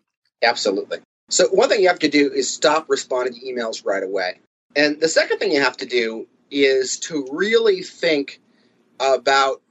Absolutely. 0.41 0.99
So 1.31 1.47
one 1.49 1.69
thing 1.69 1.81
you 1.81 1.88
have 1.88 2.01
to 2.01 2.09
do 2.09 2.31
is 2.33 2.53
stop 2.53 2.87
responding 2.88 3.35
to 3.35 3.40
emails 3.40 3.87
right 3.87 4.03
away. 4.03 4.40
And 4.77 5.01
the 5.01 5.09
second 5.09 5.38
thing 5.38 5.53
you 5.53 5.62
have 5.62 5.77
to 5.79 5.87
do 5.87 6.27
is 6.51 6.99
to 7.01 7.27
really 7.31 7.83
think 7.83 8.40
about 8.99 9.62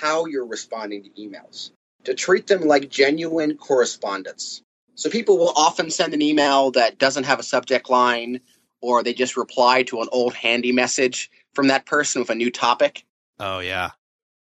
how 0.00 0.26
you're 0.26 0.46
responding 0.46 1.02
to 1.04 1.10
emails, 1.10 1.72
to 2.04 2.14
treat 2.14 2.46
them 2.46 2.62
like 2.62 2.88
genuine 2.88 3.56
correspondence. 3.56 4.62
So 4.94 5.10
people 5.10 5.38
will 5.38 5.52
often 5.54 5.90
send 5.90 6.14
an 6.14 6.22
email 6.22 6.70
that 6.72 6.98
doesn't 6.98 7.24
have 7.24 7.38
a 7.38 7.44
subject 7.44 7.90
line 7.90 8.40
or 8.80 9.02
they 9.02 9.12
just 9.12 9.36
reply 9.36 9.82
to 9.84 10.00
an 10.00 10.08
old 10.12 10.34
handy 10.34 10.72
message 10.72 11.30
from 11.54 11.68
that 11.68 11.84
person 11.84 12.20
with 12.20 12.30
a 12.30 12.34
new 12.34 12.50
topic. 12.50 13.04
Oh, 13.40 13.58
yeah. 13.58 13.90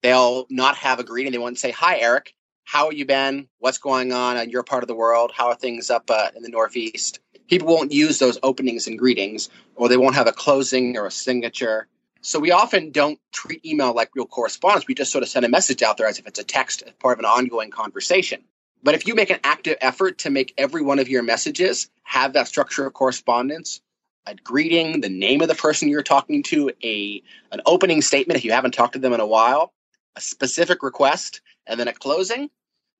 They'll 0.03 0.45
not 0.49 0.75
have 0.77 0.99
a 0.99 1.03
greeting. 1.03 1.31
They 1.31 1.37
won't 1.37 1.57
say, 1.57 1.71
Hi, 1.71 1.99
Erik. 1.99 2.33
How 2.65 2.89
you 2.89 3.05
been? 3.05 3.47
What's 3.59 3.77
going 3.77 4.11
on 4.11 4.37
in 4.37 4.49
your 4.49 4.63
part 4.63 4.83
of 4.83 4.87
the 4.87 4.95
world? 4.95 5.31
How 5.33 5.47
are 5.49 5.55
things 5.55 5.91
up 5.91 6.09
uh, 6.09 6.29
in 6.35 6.41
the 6.41 6.49
Northeast? 6.49 7.19
People 7.47 7.67
won't 7.67 7.91
use 7.91 8.17
those 8.17 8.39
openings 8.41 8.87
and 8.87 8.97
greetings, 8.97 9.49
or 9.75 9.87
they 9.87 9.97
won't 9.97 10.15
have 10.15 10.27
a 10.27 10.31
closing 10.31 10.97
or 10.97 11.05
a 11.05 11.11
signature. 11.11 11.87
So 12.21 12.39
we 12.39 12.51
often 12.51 12.89
don't 12.89 13.19
treat 13.31 13.63
email 13.63 13.93
like 13.93 14.09
real 14.15 14.25
correspondence. 14.25 14.87
We 14.87 14.95
just 14.95 15.11
sort 15.11 15.23
of 15.23 15.29
send 15.29 15.45
a 15.45 15.49
message 15.49 15.83
out 15.83 15.97
there 15.97 16.07
as 16.07 16.17
if 16.17 16.25
it's 16.25 16.39
a 16.39 16.43
text, 16.43 16.81
as 16.81 16.93
part 16.93 17.13
of 17.13 17.19
an 17.19 17.25
ongoing 17.25 17.69
conversation. 17.69 18.43
But 18.81 18.95
if 18.95 19.07
you 19.07 19.13
make 19.13 19.29
an 19.29 19.39
active 19.43 19.77
effort 19.79 20.17
to 20.19 20.31
make 20.31 20.53
every 20.57 20.81
one 20.81 20.97
of 20.97 21.07
your 21.07 21.21
messages 21.21 21.89
have 22.03 22.33
that 22.33 22.47
structure 22.47 22.85
of 22.87 22.93
correspondence, 22.93 23.79
a 24.25 24.33
greeting, 24.33 25.01
the 25.01 25.09
name 25.09 25.41
of 25.41 25.49
the 25.49 25.55
person 25.55 25.87
you're 25.87 26.03
talking 26.03 26.41
to, 26.43 26.71
a 26.83 27.21
an 27.51 27.61
opening 27.67 28.01
statement 28.01 28.39
if 28.39 28.43
you 28.43 28.51
haven't 28.51 28.73
talked 28.73 28.93
to 28.93 28.99
them 28.99 29.13
in 29.13 29.19
a 29.19 29.27
while, 29.27 29.71
a 30.15 30.21
specific 30.21 30.81
request, 30.81 31.41
and 31.67 31.79
then 31.79 31.87
at 31.87 31.99
closing, 31.99 32.49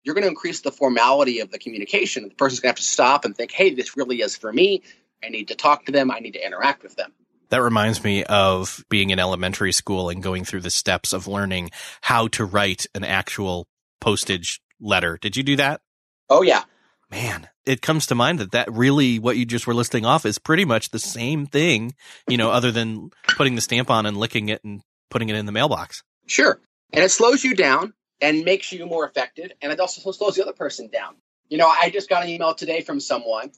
you're 0.03 0.15
going 0.15 0.23
to 0.23 0.29
increase 0.29 0.61
the 0.61 0.71
formality 0.71 1.39
of 1.39 1.51
the 1.51 1.57
communication. 1.57 2.29
The 2.29 2.35
person's 2.35 2.59
going 2.59 2.67
to 2.69 2.79
have 2.79 2.85
to 2.85 2.91
stop 2.91 3.25
and 3.25 3.35
think, 3.35 3.51
hey, 3.51 3.73
this 3.73 3.97
really 3.97 4.21
is 4.21 4.35
for 4.35 4.53
me. 4.53 4.83
I 5.23 5.29
need 5.29 5.47
to 5.47 5.55
talk 5.55 5.85
to 5.85 5.91
them. 5.91 6.11
I 6.11 6.19
need 6.19 6.33
to 6.33 6.45
interact 6.45 6.83
with 6.83 6.95
them. 6.95 7.11
That 7.49 7.61
reminds 7.61 8.03
me 8.03 8.23
of 8.23 8.83
being 8.89 9.09
in 9.09 9.19
elementary 9.19 9.71
school 9.71 10.09
and 10.09 10.21
going 10.21 10.45
through 10.45 10.61
the 10.61 10.69
steps 10.69 11.13
of 11.13 11.27
learning 11.27 11.71
how 12.01 12.27
to 12.29 12.45
write 12.45 12.85
an 12.95 13.03
actual 13.03 13.67
postage 14.01 14.61
letter. 14.79 15.17
Did 15.19 15.35
you 15.35 15.43
do 15.43 15.55
that? 15.57 15.81
Oh, 16.29 16.41
yeah. 16.41 16.63
Man, 17.11 17.47
it 17.65 17.81
comes 17.81 18.07
to 18.07 18.15
mind 18.15 18.39
that 18.39 18.51
that 18.51 18.71
really 18.71 19.19
what 19.19 19.37
you 19.37 19.45
just 19.45 19.67
were 19.67 19.75
listing 19.75 20.05
off 20.05 20.25
is 20.25 20.39
pretty 20.39 20.65
much 20.65 20.89
the 20.89 20.99
same 20.99 21.45
thing, 21.45 21.93
you 22.27 22.37
know, 22.37 22.49
other 22.51 22.71
than 22.71 23.11
putting 23.29 23.55
the 23.55 23.61
stamp 23.61 23.89
on 23.89 24.05
and 24.05 24.17
licking 24.17 24.49
it 24.49 24.63
and 24.63 24.81
putting 25.09 25.29
it 25.29 25.35
in 25.35 25.45
the 25.45 25.51
mailbox. 25.51 26.03
Sure. 26.25 26.59
And 26.91 27.03
it 27.03 27.09
slows 27.09 27.43
you 27.43 27.55
down 27.55 27.93
and 28.21 28.43
makes 28.43 28.71
you 28.71 28.85
more 28.85 29.07
effective. 29.07 29.51
And 29.61 29.71
it 29.71 29.79
also 29.79 30.11
slows 30.11 30.35
the 30.35 30.43
other 30.43 30.53
person 30.53 30.89
down. 30.89 31.15
You 31.49 31.57
know, 31.57 31.67
I 31.67 31.89
just 31.89 32.09
got 32.09 32.23
an 32.23 32.29
email 32.29 32.55
today 32.55 32.81
from 32.81 32.99
someone 32.99 33.51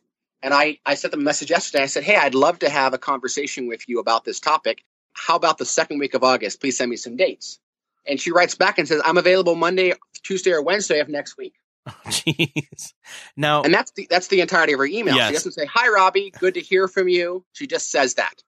and 0.43 0.53
I, 0.53 0.79
I 0.85 0.95
sent 0.95 1.11
them 1.11 1.21
a 1.21 1.23
message 1.23 1.49
yesterday. 1.49 1.83
I 1.83 1.87
said, 1.87 2.03
Hey, 2.03 2.15
I'd 2.15 2.35
love 2.35 2.59
to 2.59 2.69
have 2.69 2.93
a 2.93 2.97
conversation 2.97 3.67
with 3.67 3.87
you 3.87 3.99
about 3.99 4.25
this 4.25 4.39
topic. 4.39 4.83
How 5.13 5.35
about 5.35 5.57
the 5.57 5.65
second 5.65 5.99
week 5.99 6.13
of 6.13 6.23
August? 6.23 6.59
Please 6.61 6.77
send 6.77 6.89
me 6.89 6.97
some 6.97 7.15
dates. 7.15 7.59
And 8.05 8.19
she 8.19 8.31
writes 8.31 8.55
back 8.55 8.77
and 8.77 8.87
says, 8.87 9.01
I'm 9.03 9.17
available 9.17 9.55
Monday, 9.55 9.93
Tuesday, 10.23 10.51
or 10.51 10.61
Wednesday 10.61 10.99
of 10.99 11.09
next 11.09 11.37
week. 11.37 11.53
Oh, 11.89 12.09
jeez. 12.09 12.91
Now, 13.37 13.63
And 13.63 13.73
that's 13.73 13.91
the 13.91 14.07
that's 14.09 14.27
the 14.27 14.41
entirety 14.41 14.73
of 14.73 14.79
her 14.79 14.85
email. 14.85 15.15
Yes. 15.15 15.29
She 15.29 15.33
doesn't 15.35 15.51
say, 15.53 15.65
Hi 15.67 15.87
Robby, 15.87 16.33
good 16.37 16.55
to 16.55 16.59
hear 16.59 16.89
from 16.89 17.07
you. 17.07 17.45
She 17.53 17.65
just 17.65 17.89
says 17.89 18.15
that. 18.15 18.43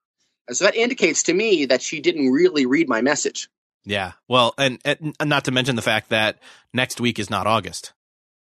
And 0.49 0.57
so 0.57 0.65
that 0.65 0.75
indicates 0.75 1.23
to 1.23 1.33
me 1.33 1.65
that 1.67 1.81
she 1.81 2.01
didn't 2.01 2.31
really 2.31 2.65
read 2.65 2.89
my 2.89 3.01
message. 3.01 3.47
Yeah. 3.89 4.13
Well, 4.27 4.53
and, 4.57 4.79
and 4.85 5.15
not 5.25 5.45
to 5.45 5.51
mention 5.51 5.75
the 5.75 5.81
fact 5.81 6.09
that 6.09 6.37
next 6.73 7.01
week 7.01 7.17
is 7.17 7.29
not 7.29 7.47
August. 7.47 7.93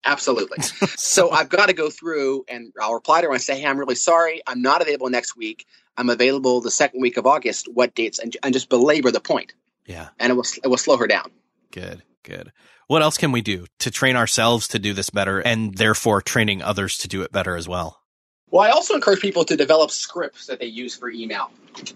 Absolutely. 0.04 0.62
so 0.62 1.32
I've 1.32 1.50
got 1.50 1.68
to 1.68 1.74
go 1.74 1.90
through 1.90 2.46
and 2.50 2.74
I'll 2.80 2.94
reply 2.94 3.22
to 3.22 3.28
her 3.28 3.34
and 3.34 3.42
say, 3.42 3.60
Hey, 3.60 3.66
I'm 3.66 3.78
really 3.78 3.96
sorry. 3.96 4.42
I'm 4.46 4.62
not 4.62 4.82
available 4.82 5.10
next 5.10 5.38
week. 5.38 5.66
I'm 5.96 6.10
available 6.10 6.62
the 6.62 6.72
second 6.72 7.02
week 7.02 7.18
of 7.18 7.26
August. 7.26 7.68
What 7.74 7.96
dates? 7.96 8.20
And, 8.20 8.36
and 8.44 8.54
just 8.54 8.70
belabor 8.70 9.10
the 9.10 9.22
point. 9.22 9.54
Yeah. 9.86 10.10
And 10.20 10.32
it 10.32 10.36
will, 10.36 10.46
it 10.64 10.68
will 10.68 10.78
slow 10.78 10.98
her 10.98 11.08
down. 11.08 11.32
Good. 11.72 12.04
Good. 12.24 12.52
What 12.88 13.02
else 13.02 13.18
can 13.18 13.32
we 13.32 13.42
do 13.42 13.66
to 13.80 13.90
train 13.90 14.18
ourselves 14.18 14.68
to 14.70 14.80
do 14.80 14.94
this 14.94 15.10
better 15.10 15.40
and 15.40 15.76
therefore 15.76 16.22
training 16.22 16.62
others 16.62 16.98
to 17.00 17.08
do 17.08 17.22
it 17.22 17.32
better 17.32 17.56
as 17.56 17.68
well? 17.68 18.02
Well, 18.50 18.64
I 18.64 18.70
also 18.70 18.96
encourage 18.96 19.20
people 19.20 19.46
to 19.46 19.56
develop 19.56 19.92
scripts 19.92 20.48
that 20.48 20.60
they 20.60 20.68
use 20.68 20.96
for 20.96 21.10
email. 21.10 21.52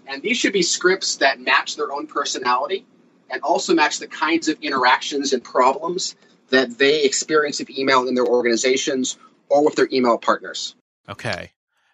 And 0.06 0.22
these 0.22 0.36
should 0.36 0.52
be 0.52 0.62
scripts 0.62 1.16
that 1.16 1.40
match 1.40 1.76
their 1.76 1.92
own 1.92 2.06
personality 2.06 2.84
and 3.32 3.42
also 3.42 3.74
match 3.74 3.98
the 3.98 4.06
kinds 4.06 4.46
of 4.48 4.58
interactions 4.62 5.32
and 5.32 5.42
problems 5.42 6.14
that 6.50 6.78
they 6.78 7.02
experience 7.04 7.58
with 7.58 7.70
email 7.70 8.06
in 8.06 8.14
their 8.14 8.26
organizations 8.26 9.16
or 9.48 9.64
with 9.64 9.74
their 9.74 9.88
email 9.90 10.18
partners. 10.18 10.76
Okay. 11.08 11.50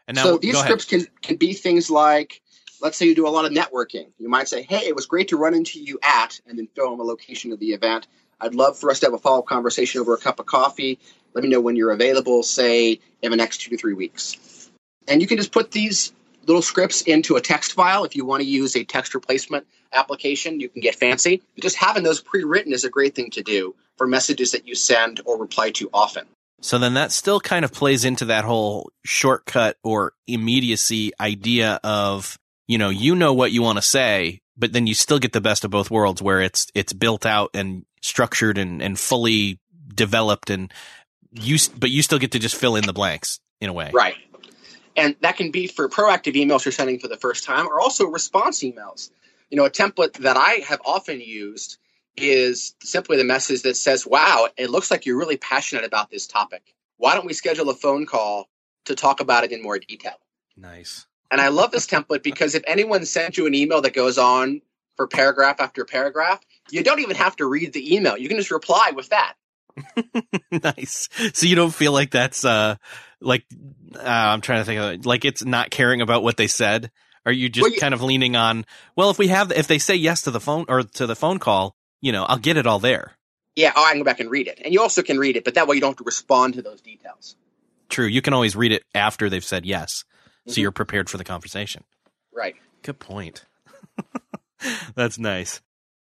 And 0.06 0.16
now, 0.16 0.24
so 0.24 0.38
these 0.38 0.54
ahead. 0.54 0.66
scripts 0.66 0.84
can, 0.84 1.06
can 1.22 1.36
be 1.36 1.52
things 1.52 1.90
like, 1.90 2.42
let's 2.82 2.98
say 2.98 3.06
you 3.06 3.14
do 3.14 3.28
a 3.28 3.30
lot 3.30 3.44
of 3.44 3.52
networking. 3.52 4.08
You 4.18 4.28
might 4.28 4.48
say, 4.48 4.62
hey, 4.62 4.86
it 4.88 4.96
was 4.96 5.06
great 5.06 5.28
to 5.28 5.36
run 5.36 5.54
into 5.54 5.80
you 5.80 5.98
at, 6.02 6.40
and 6.46 6.58
then 6.58 6.68
fill 6.74 6.92
in 6.92 6.98
the 6.98 7.04
location 7.04 7.52
of 7.52 7.60
the 7.60 7.68
event. 7.68 8.08
I'd 8.40 8.54
love 8.54 8.78
for 8.78 8.90
us 8.90 9.00
to 9.00 9.06
have 9.06 9.14
a 9.14 9.18
follow 9.18 9.40
up 9.40 9.46
conversation 9.46 10.00
over 10.00 10.14
a 10.14 10.18
cup 10.18 10.40
of 10.40 10.46
coffee 10.46 10.98
Let 11.34 11.44
me 11.44 11.50
know 11.50 11.60
when 11.60 11.76
you're 11.76 11.92
available, 11.92 12.42
say 12.42 13.00
in 13.22 13.30
the 13.30 13.36
next 13.36 13.58
two 13.58 13.70
to 13.70 13.76
three 13.76 13.94
weeks. 13.94 14.70
And 15.06 15.20
you 15.20 15.28
can 15.28 15.36
just 15.36 15.52
put 15.52 15.70
these 15.70 16.12
little 16.48 16.62
scripts 16.62 17.02
into 17.02 17.36
a 17.36 17.40
text 17.40 17.74
file. 17.74 18.04
If 18.04 18.16
you 18.16 18.24
want 18.24 18.42
to 18.42 18.48
use 18.48 18.74
a 18.74 18.82
text 18.82 19.14
replacement 19.14 19.66
application, 19.92 20.58
you 20.58 20.68
can 20.68 20.80
get 20.80 20.96
fancy. 20.96 21.42
Just 21.60 21.76
having 21.76 22.02
those 22.02 22.20
pre 22.20 22.42
written 22.42 22.72
is 22.72 22.84
a 22.84 22.90
great 22.90 23.14
thing 23.14 23.30
to 23.30 23.42
do 23.42 23.76
for 23.96 24.06
messages 24.06 24.52
that 24.52 24.66
you 24.66 24.74
send 24.74 25.20
or 25.24 25.38
reply 25.38 25.70
to 25.72 25.90
often. 25.92 26.26
So 26.60 26.78
then 26.78 26.94
that 26.94 27.12
still 27.12 27.38
kind 27.38 27.64
of 27.64 27.72
plays 27.72 28.04
into 28.04 28.26
that 28.26 28.44
whole 28.44 28.90
shortcut 29.04 29.76
or 29.84 30.14
immediacy 30.26 31.12
idea 31.20 31.78
of, 31.84 32.36
you 32.66 32.78
know, 32.78 32.88
you 32.88 33.14
know 33.14 33.32
what 33.32 33.52
you 33.52 33.62
want 33.62 33.78
to 33.78 33.82
say, 33.82 34.40
but 34.56 34.72
then 34.72 34.86
you 34.86 34.94
still 34.94 35.20
get 35.20 35.32
the 35.32 35.40
best 35.40 35.64
of 35.64 35.70
both 35.70 35.90
worlds 35.90 36.20
where 36.20 36.40
it's, 36.40 36.66
it's 36.74 36.92
built 36.92 37.26
out 37.26 37.50
and 37.54 37.84
structured 38.02 38.58
and, 38.58 38.82
and 38.82 38.98
fully 38.98 39.60
developed 39.94 40.50
and 40.50 40.72
you, 41.32 41.58
but 41.76 41.90
you 41.90 42.02
still 42.02 42.18
get 42.18 42.32
to 42.32 42.40
just 42.40 42.56
fill 42.56 42.74
in 42.74 42.86
the 42.86 42.92
blanks 42.92 43.38
in 43.60 43.68
a 43.68 43.72
way. 43.72 43.90
Right. 43.94 44.16
And 44.98 45.14
that 45.20 45.36
can 45.36 45.52
be 45.52 45.68
for 45.68 45.88
proactive 45.88 46.34
emails 46.34 46.64
you're 46.64 46.72
sending 46.72 46.98
for 46.98 47.06
the 47.06 47.16
first 47.16 47.44
time 47.44 47.68
or 47.68 47.80
also 47.80 48.06
response 48.06 48.64
emails. 48.64 49.10
You 49.48 49.56
know, 49.56 49.64
a 49.64 49.70
template 49.70 50.14
that 50.18 50.36
I 50.36 50.64
have 50.66 50.80
often 50.84 51.20
used 51.20 51.78
is 52.16 52.74
simply 52.82 53.16
the 53.16 53.24
message 53.24 53.62
that 53.62 53.76
says, 53.76 54.04
Wow, 54.04 54.48
it 54.56 54.70
looks 54.70 54.90
like 54.90 55.06
you're 55.06 55.16
really 55.16 55.36
passionate 55.36 55.84
about 55.84 56.10
this 56.10 56.26
topic. 56.26 56.74
Why 56.96 57.14
don't 57.14 57.26
we 57.26 57.32
schedule 57.32 57.70
a 57.70 57.74
phone 57.74 58.06
call 58.06 58.48
to 58.86 58.96
talk 58.96 59.20
about 59.20 59.44
it 59.44 59.52
in 59.52 59.62
more 59.62 59.78
detail? 59.78 60.18
Nice. 60.56 61.06
And 61.30 61.40
I 61.40 61.48
love 61.48 61.70
this 61.70 61.86
template 61.86 62.24
because 62.24 62.56
if 62.56 62.64
anyone 62.66 63.04
sends 63.04 63.38
you 63.38 63.46
an 63.46 63.54
email 63.54 63.80
that 63.82 63.94
goes 63.94 64.18
on 64.18 64.62
for 64.96 65.06
paragraph 65.06 65.60
after 65.60 65.84
paragraph, 65.84 66.40
you 66.70 66.82
don't 66.82 66.98
even 66.98 67.14
have 67.14 67.36
to 67.36 67.46
read 67.46 67.72
the 67.72 67.94
email. 67.94 68.18
You 68.18 68.28
can 68.28 68.36
just 68.36 68.50
reply 68.50 68.90
with 68.96 69.10
that. 69.10 69.34
nice. 70.50 71.08
So 71.34 71.46
you 71.46 71.54
don't 71.54 71.72
feel 71.72 71.92
like 71.92 72.10
that's 72.10 72.44
uh 72.44 72.76
like 73.20 73.44
uh, 73.94 74.00
I'm 74.04 74.40
trying 74.40 74.60
to 74.60 74.64
think 74.64 74.80
of 74.80 74.92
it. 74.92 75.06
Like 75.06 75.24
it's 75.24 75.44
not 75.44 75.70
caring 75.70 76.00
about 76.00 76.22
what 76.22 76.36
they 76.36 76.46
said. 76.46 76.90
Are 77.26 77.32
you 77.32 77.48
just 77.48 77.62
well, 77.62 77.72
you, 77.72 77.80
kind 77.80 77.94
of 77.94 78.02
leaning 78.02 78.36
on? 78.36 78.64
Well, 78.96 79.10
if 79.10 79.18
we 79.18 79.28
have, 79.28 79.52
if 79.52 79.66
they 79.66 79.78
say 79.78 79.94
yes 79.94 80.22
to 80.22 80.30
the 80.30 80.40
phone 80.40 80.64
or 80.68 80.82
to 80.82 81.06
the 81.06 81.16
phone 81.16 81.38
call, 81.38 81.76
you 82.00 82.12
know, 82.12 82.24
I'll 82.24 82.38
get 82.38 82.56
it 82.56 82.66
all 82.66 82.78
there. 82.78 83.12
Yeah, 83.56 83.72
oh, 83.74 83.84
I 83.84 83.90
can 83.90 83.98
go 84.00 84.04
back 84.04 84.20
and 84.20 84.30
read 84.30 84.46
it, 84.46 84.60
and 84.64 84.72
you 84.72 84.80
also 84.80 85.02
can 85.02 85.18
read 85.18 85.36
it, 85.36 85.44
but 85.44 85.54
that 85.54 85.66
way 85.66 85.74
you 85.74 85.80
don't 85.80 85.90
have 85.90 85.96
to 85.98 86.04
respond 86.04 86.54
to 86.54 86.62
those 86.62 86.80
details. 86.80 87.36
True, 87.88 88.06
you 88.06 88.22
can 88.22 88.32
always 88.32 88.54
read 88.54 88.72
it 88.72 88.84
after 88.94 89.28
they've 89.28 89.44
said 89.44 89.66
yes, 89.66 90.04
mm-hmm. 90.04 90.52
so 90.52 90.60
you're 90.60 90.70
prepared 90.70 91.10
for 91.10 91.18
the 91.18 91.24
conversation. 91.24 91.82
Right. 92.32 92.54
Good 92.82 93.00
point. 93.00 93.44
That's 94.94 95.18
nice. 95.18 95.60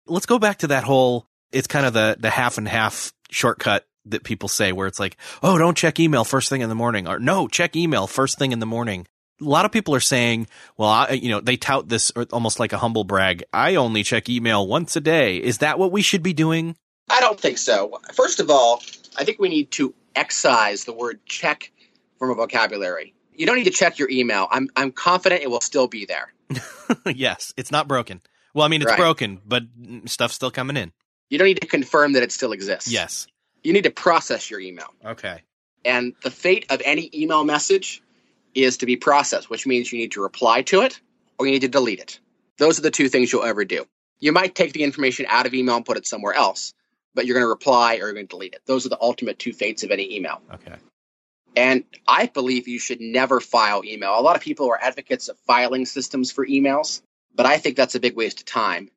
Let's 0.06 0.26
go 0.26 0.38
back 0.38 0.58
to 0.58 0.68
that 0.68 0.84
whole. 0.84 1.26
It's 1.50 1.66
kind 1.66 1.84
of 1.84 1.92
the 1.92 2.16
the 2.18 2.30
half 2.30 2.56
and 2.56 2.68
half 2.68 3.12
shortcut 3.30 3.84
that 4.06 4.24
people 4.24 4.48
say 4.48 4.72
where 4.72 4.86
it's 4.86 5.00
like, 5.00 5.16
oh, 5.42 5.58
don't 5.58 5.76
check 5.76 6.00
email 6.00 6.24
first 6.24 6.48
thing 6.48 6.60
in 6.60 6.68
the 6.68 6.74
morning, 6.74 7.06
or 7.06 7.18
no, 7.18 7.48
check 7.48 7.76
email 7.76 8.06
first 8.06 8.38
thing 8.38 8.52
in 8.52 8.58
the 8.58 8.66
morning 8.66 9.06
a 9.40 9.44
lot 9.44 9.64
of 9.64 9.72
people 9.72 9.94
are 9.94 10.00
saying, 10.00 10.46
well, 10.76 10.88
I, 10.88 11.12
you 11.12 11.30
know, 11.30 11.40
they 11.40 11.56
tout 11.56 11.88
this 11.88 12.10
almost 12.32 12.60
like 12.60 12.72
a 12.72 12.78
humble 12.78 13.04
brag. 13.04 13.44
I 13.52 13.76
only 13.76 14.02
check 14.02 14.28
email 14.28 14.66
once 14.66 14.96
a 14.96 15.00
day. 15.00 15.36
Is 15.36 15.58
that 15.58 15.78
what 15.78 15.92
we 15.92 16.02
should 16.02 16.22
be 16.22 16.32
doing? 16.32 16.76
I 17.08 17.20
don't 17.20 17.40
think 17.40 17.58
so. 17.58 18.00
First 18.12 18.40
of 18.40 18.50
all, 18.50 18.82
I 19.16 19.24
think 19.24 19.38
we 19.38 19.48
need 19.48 19.70
to 19.72 19.94
excise 20.14 20.84
the 20.84 20.92
word 20.92 21.20
check 21.26 21.72
from 22.18 22.30
a 22.30 22.34
vocabulary. 22.34 23.14
You 23.34 23.46
don't 23.46 23.56
need 23.56 23.64
to 23.64 23.70
check 23.70 23.98
your 23.98 24.10
email. 24.10 24.46
I'm, 24.50 24.68
I'm 24.76 24.92
confident 24.92 25.42
it 25.42 25.50
will 25.50 25.62
still 25.62 25.88
be 25.88 26.06
there. 26.06 26.32
yes, 27.06 27.54
it's 27.56 27.70
not 27.70 27.88
broken. 27.88 28.20
Well, 28.52 28.64
I 28.64 28.68
mean, 28.68 28.82
it's 28.82 28.90
right. 28.90 28.98
broken, 28.98 29.40
but 29.46 29.62
stuff's 30.06 30.34
still 30.34 30.50
coming 30.50 30.76
in. 30.76 30.92
You 31.30 31.38
don't 31.38 31.46
need 31.46 31.60
to 31.60 31.66
confirm 31.66 32.12
that 32.14 32.22
it 32.22 32.32
still 32.32 32.52
exists. 32.52 32.90
Yes. 32.90 33.28
You 33.62 33.72
need 33.72 33.84
to 33.84 33.90
process 33.90 34.50
your 34.50 34.60
email. 34.60 34.94
Okay. 35.04 35.42
And 35.84 36.14
the 36.22 36.30
fate 36.30 36.66
of 36.70 36.82
any 36.84 37.10
email 37.14 37.44
message 37.44 38.02
is 38.54 38.78
to 38.78 38.86
be 38.86 38.96
processed, 38.96 39.48
which 39.48 39.66
means 39.66 39.92
you 39.92 39.98
need 39.98 40.12
to 40.12 40.22
reply 40.22 40.62
to 40.62 40.82
it 40.82 41.00
or 41.38 41.46
you 41.46 41.52
need 41.52 41.60
to 41.60 41.68
delete 41.68 42.00
it. 42.00 42.20
Those 42.58 42.78
are 42.78 42.82
the 42.82 42.90
two 42.90 43.08
things 43.08 43.32
you'll 43.32 43.44
ever 43.44 43.64
do. 43.64 43.86
You 44.18 44.32
might 44.32 44.54
take 44.54 44.72
the 44.72 44.82
information 44.82 45.26
out 45.28 45.46
of 45.46 45.54
email 45.54 45.76
and 45.76 45.84
put 45.84 45.96
it 45.96 46.06
somewhere 46.06 46.34
else, 46.34 46.74
but 47.14 47.24
you're 47.24 47.34
going 47.34 47.44
to 47.44 47.48
reply 47.48 47.94
or 47.94 47.98
you're 47.98 48.12
going 48.12 48.26
to 48.26 48.30
delete 48.30 48.54
it. 48.54 48.62
Those 48.66 48.84
are 48.84 48.90
the 48.90 49.00
ultimate 49.00 49.38
two 49.38 49.52
fates 49.52 49.82
of 49.82 49.90
any 49.90 50.16
email. 50.16 50.42
Okay. 50.52 50.74
And 51.56 51.84
I 52.06 52.26
believe 52.26 52.68
you 52.68 52.78
should 52.78 53.00
never 53.00 53.40
file 53.40 53.82
email. 53.84 54.18
A 54.18 54.20
lot 54.20 54.36
of 54.36 54.42
people 54.42 54.68
are 54.70 54.80
advocates 54.80 55.28
of 55.28 55.38
filing 55.46 55.86
systems 55.86 56.30
for 56.30 56.46
emails, 56.46 57.02
but 57.34 57.46
I 57.46 57.58
think 57.58 57.76
that's 57.76 57.94
a 57.94 58.00
big 58.00 58.14
waste 58.14 58.40
of 58.40 58.46
time. 58.46 58.90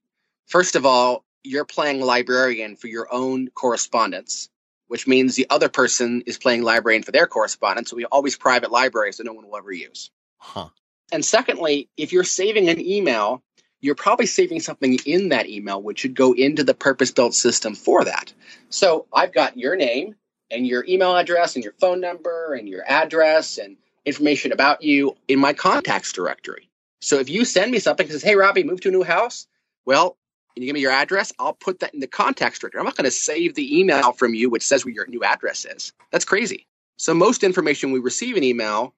First 0.48 0.76
of 0.76 0.86
all, 0.86 1.24
you're 1.44 1.66
playing 1.66 2.02
librarian 2.02 2.76
for 2.76 2.88
your 2.88 3.12
own 3.12 3.48
correspondence 3.50 4.50
which 4.88 5.08
means 5.08 5.36
the 5.36 5.48
other 5.50 5.70
person 5.70 6.24
is 6.26 6.38
playing 6.38 6.64
librarian 6.64 7.04
for 7.04 7.12
their 7.12 7.28
correspondence. 7.28 7.90
So 7.90 7.96
we 7.96 8.06
always 8.06 8.38
private 8.38 8.72
libraries 8.72 9.18
that 9.18 9.26
no 9.26 9.34
one 9.34 9.48
will 9.48 9.58
ever 9.58 9.72
use. 9.72 10.12
Huh. 10.38 10.70
And 11.12 11.24
secondly, 11.24 11.90
if 11.98 12.12
you're 12.12 12.24
saving 12.24 12.70
an 12.70 12.80
email, 12.80 13.44
you're 13.82 13.96
probably 13.96 14.26
saving 14.26 14.62
something 14.62 14.98
in 15.06 15.30
that 15.30 15.50
email 15.50 15.82
which 15.82 16.00
should 16.00 16.16
go 16.16 16.34
into 16.34 16.64
the 16.64 16.74
purpose 16.74 17.12
built 17.12 17.34
system 17.34 17.76
for 17.76 18.06
that. 18.06 18.34
So 18.70 19.08
I've 19.14 19.34
got 19.34 19.58
your 19.58 19.76
name 19.76 20.16
and 20.50 20.66
your 20.66 20.86
email 20.88 21.16
address 21.16 21.56
and 21.56 21.64
your 21.64 21.74
phone 21.74 22.00
number 22.00 22.54
and 22.54 22.68
your 22.68 22.84
address 22.88 23.58
and 23.58 23.78
information 24.06 24.52
about 24.52 24.84
you 24.84 25.16
in 25.28 25.40
my 25.40 25.54
contacts 25.54 26.14
directory. 26.14 26.70
So 27.02 27.20
if 27.20 27.30
you 27.30 27.46
send 27.46 27.72
me 27.72 27.80
something 27.80 28.08
that 28.08 28.14
says, 28.14 28.24
Hey, 28.24 28.36
Robby, 28.36 28.64
move 28.64 28.82
to 28.82 28.90
a 28.90 28.92
new 28.92 29.04
house, 29.04 29.48
well, 29.86 30.18
and 30.56 30.64
you 30.64 30.68
give 30.68 30.76
me 30.76 30.82
your 30.82 30.92
address, 30.92 31.32
I'll 31.40 31.54
put 31.54 31.80
that 31.80 31.94
in 31.94 32.00
the 32.00 32.08
contact 32.08 32.60
directory. 32.60 32.80
I'm 32.80 32.86
not 32.86 32.96
going 32.96 33.06
to 33.06 33.12
save 33.12 33.56
the 33.56 33.80
email 33.80 34.12
from 34.12 34.34
you, 34.34 34.50
which 34.50 34.66
says 34.66 34.86
where 34.86 34.94
your 34.94 35.08
new 35.08 35.24
address 35.24 35.66
is. 35.66 35.94
That's 36.12 36.26
crazy. 36.26 36.68
So 36.98 37.14
most 37.14 37.44
information 37.44 37.92
we 37.92 38.00
receive 38.00 38.38
in 38.38 38.44
email 38.44 38.94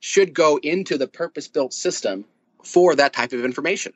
should 0.00 0.34
go 0.34 0.58
into 0.58 0.98
the 0.98 1.08
purpose 1.08 1.48
built 1.48 1.72
system 1.72 2.24
for 2.62 2.94
that 2.96 3.12
type 3.12 3.32
of 3.32 3.44
information. 3.44 3.92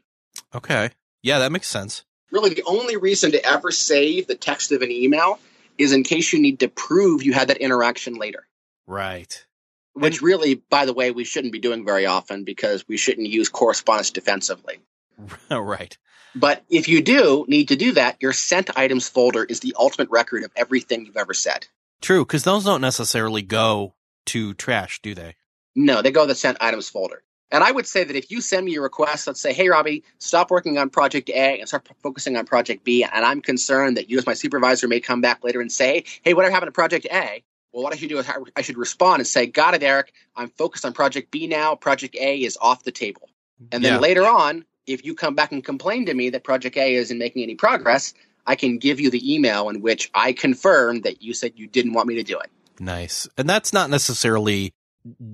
Okay. 0.54 0.90
Yeah, 1.22 1.38
that 1.40 1.52
makes 1.52 1.68
sense. 1.68 2.04
Really, 2.30 2.54
the 2.54 2.64
only 2.64 2.96
reason 2.96 3.32
to 3.32 3.44
ever 3.44 3.70
save 3.70 4.26
the 4.26 4.34
text 4.34 4.72
of 4.72 4.82
an 4.82 4.90
email 4.90 5.38
is 5.76 5.92
in 5.92 6.02
case 6.02 6.32
you 6.32 6.40
need 6.40 6.60
to 6.60 6.68
prove 6.68 7.22
you 7.22 7.32
had 7.32 7.48
that 7.48 7.58
interaction 7.58 8.14
later. 8.14 8.46
Right. 8.86 9.44
Which 9.92 10.22
really, 10.22 10.54
by 10.54 10.86
the 10.86 10.94
way, 10.94 11.10
we 11.10 11.24
shouldn't 11.24 11.52
be 11.52 11.58
doing 11.58 11.84
very 11.84 12.06
often 12.06 12.44
because 12.44 12.88
we 12.88 12.96
shouldn't 12.96 13.28
use 13.28 13.50
correspondence 13.50 14.10
defensively. 14.10 14.80
right. 15.50 15.96
But 16.34 16.64
if 16.70 16.88
you 16.88 17.02
do 17.02 17.44
need 17.48 17.68
to 17.68 17.76
do 17.76 17.92
that, 17.92 18.16
your 18.20 18.32
sent 18.32 18.76
items 18.76 19.08
folder 19.08 19.44
is 19.44 19.60
the 19.60 19.74
ultimate 19.78 20.10
record 20.10 20.44
of 20.44 20.52
everything 20.56 21.04
you've 21.04 21.16
ever 21.16 21.34
said. 21.34 21.66
True, 22.00 22.24
because 22.24 22.44
those 22.44 22.64
don't 22.64 22.80
necessarily 22.80 23.42
go 23.42 23.94
to 24.26 24.54
trash, 24.54 25.00
do 25.02 25.14
they? 25.14 25.36
No, 25.74 26.02
they 26.02 26.10
go 26.10 26.22
to 26.22 26.28
the 26.28 26.34
sent 26.34 26.58
items 26.60 26.88
folder. 26.88 27.22
And 27.50 27.62
I 27.62 27.70
would 27.70 27.86
say 27.86 28.02
that 28.02 28.16
if 28.16 28.30
you 28.30 28.40
send 28.40 28.64
me 28.64 28.76
a 28.76 28.80
request, 28.80 29.26
let's 29.26 29.40
say, 29.40 29.52
hey, 29.52 29.68
Robby, 29.68 30.04
stop 30.18 30.50
working 30.50 30.78
on 30.78 30.88
project 30.88 31.28
A 31.28 31.60
and 31.60 31.68
start 31.68 31.86
focusing 32.02 32.36
on 32.38 32.46
project 32.46 32.82
B, 32.82 33.04
and 33.04 33.24
I'm 33.24 33.42
concerned 33.42 33.98
that 33.98 34.08
you 34.08 34.16
as 34.16 34.24
my 34.24 34.32
supervisor 34.32 34.88
may 34.88 35.00
come 35.00 35.20
back 35.20 35.44
later 35.44 35.60
and 35.60 35.70
say, 35.70 36.04
hey, 36.22 36.32
whatever 36.32 36.52
happened 36.52 36.68
to 36.68 36.72
project 36.72 37.06
A? 37.12 37.44
Well, 37.72 37.82
what 37.82 37.92
I 37.92 37.96
should 37.96 38.08
do 38.08 38.18
is 38.18 38.30
I 38.56 38.62
should 38.62 38.78
respond 38.78 39.20
and 39.20 39.26
say, 39.26 39.46
got 39.46 39.74
it, 39.74 39.82
Erik. 39.82 40.12
I'm 40.34 40.48
focused 40.48 40.84
on 40.84 40.94
project 40.94 41.30
B 41.30 41.46
now. 41.46 41.74
Project 41.74 42.16
A 42.16 42.38
is 42.38 42.58
off 42.60 42.84
the 42.84 42.90
table. 42.90 43.28
And 43.70 43.84
then 43.84 43.94
yeah. 43.94 43.98
later 43.98 44.26
on, 44.26 44.64
if 44.86 45.04
you 45.04 45.14
come 45.14 45.34
back 45.34 45.52
and 45.52 45.64
complain 45.64 46.06
to 46.06 46.14
me 46.14 46.30
that 46.30 46.44
Project 46.44 46.76
A 46.76 46.94
isn't 46.94 47.18
making 47.18 47.42
any 47.42 47.54
progress, 47.54 48.14
I 48.46 48.56
can 48.56 48.78
give 48.78 49.00
you 49.00 49.10
the 49.10 49.34
email 49.34 49.68
in 49.68 49.80
which 49.80 50.10
I 50.14 50.32
confirm 50.32 51.02
that 51.02 51.22
you 51.22 51.34
said 51.34 51.52
you 51.56 51.66
didn't 51.66 51.92
want 51.92 52.08
me 52.08 52.16
to 52.16 52.22
do 52.22 52.38
it. 52.38 52.50
Nice. 52.80 53.28
And 53.36 53.48
that's 53.48 53.72
not 53.72 53.90
necessarily 53.90 54.72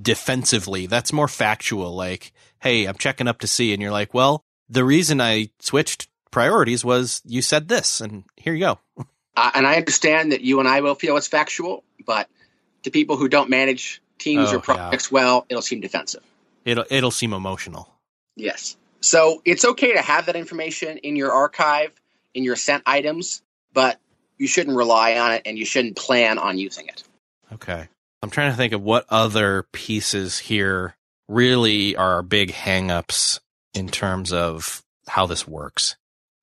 defensively. 0.02 0.86
That's 0.86 1.12
more 1.12 1.28
factual. 1.28 1.94
Like, 1.94 2.32
hey, 2.60 2.84
I'm 2.84 2.96
checking 2.96 3.28
up 3.28 3.38
to 3.40 3.46
see. 3.46 3.72
And 3.72 3.80
you're 3.80 3.92
like, 3.92 4.12
well, 4.12 4.42
the 4.68 4.84
reason 4.84 5.20
I 5.20 5.50
switched 5.60 6.08
priorities 6.30 6.84
was 6.84 7.22
you 7.24 7.42
said 7.42 7.68
this, 7.68 8.00
and 8.00 8.24
here 8.36 8.54
you 8.54 8.60
go. 8.60 8.78
Uh, 9.36 9.50
and 9.54 9.66
I 9.66 9.76
understand 9.76 10.32
that 10.32 10.40
you 10.40 10.58
and 10.58 10.68
I 10.68 10.80
will 10.80 10.94
feel 10.94 11.16
it's 11.16 11.28
factual, 11.28 11.84
but 12.04 12.28
to 12.82 12.90
people 12.90 13.16
who 13.16 13.28
don't 13.28 13.48
manage 13.48 14.02
teams 14.18 14.52
oh, 14.52 14.56
or 14.56 14.60
projects 14.60 15.10
yeah. 15.10 15.14
well, 15.14 15.46
it'll 15.48 15.62
seem 15.62 15.80
defensive. 15.80 16.22
It'll 16.64 16.84
it'll 16.90 17.10
seem 17.10 17.32
emotional. 17.32 17.88
Yes. 18.36 18.76
So 19.00 19.42
it's 19.44 19.64
okay 19.64 19.92
to 19.92 20.02
have 20.02 20.26
that 20.26 20.36
information 20.36 20.98
in 20.98 21.16
your 21.16 21.32
archive, 21.32 21.92
in 22.34 22.44
your 22.44 22.56
sent 22.56 22.82
items, 22.86 23.42
but 23.72 24.00
you 24.38 24.46
shouldn't 24.46 24.76
rely 24.76 25.18
on 25.18 25.32
it 25.32 25.42
and 25.46 25.58
you 25.58 25.64
shouldn't 25.64 25.96
plan 25.96 26.38
on 26.38 26.58
using 26.58 26.86
it. 26.88 27.02
Okay. 27.52 27.88
I'm 28.22 28.30
trying 28.30 28.50
to 28.50 28.56
think 28.56 28.72
of 28.72 28.82
what 28.82 29.06
other 29.08 29.64
pieces 29.72 30.38
here 30.38 30.96
really 31.28 31.96
are 31.96 32.22
big 32.22 32.52
hangups 32.52 33.40
in 33.74 33.88
terms 33.88 34.32
of 34.32 34.82
how 35.06 35.26
this 35.26 35.46
works. 35.46 35.96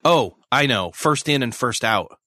Oh, 0.04 0.36
I 0.52 0.68
know. 0.68 0.92
First 0.92 1.28
in 1.28 1.44
and 1.44 1.54
first 1.54 1.84
out. 1.84 2.18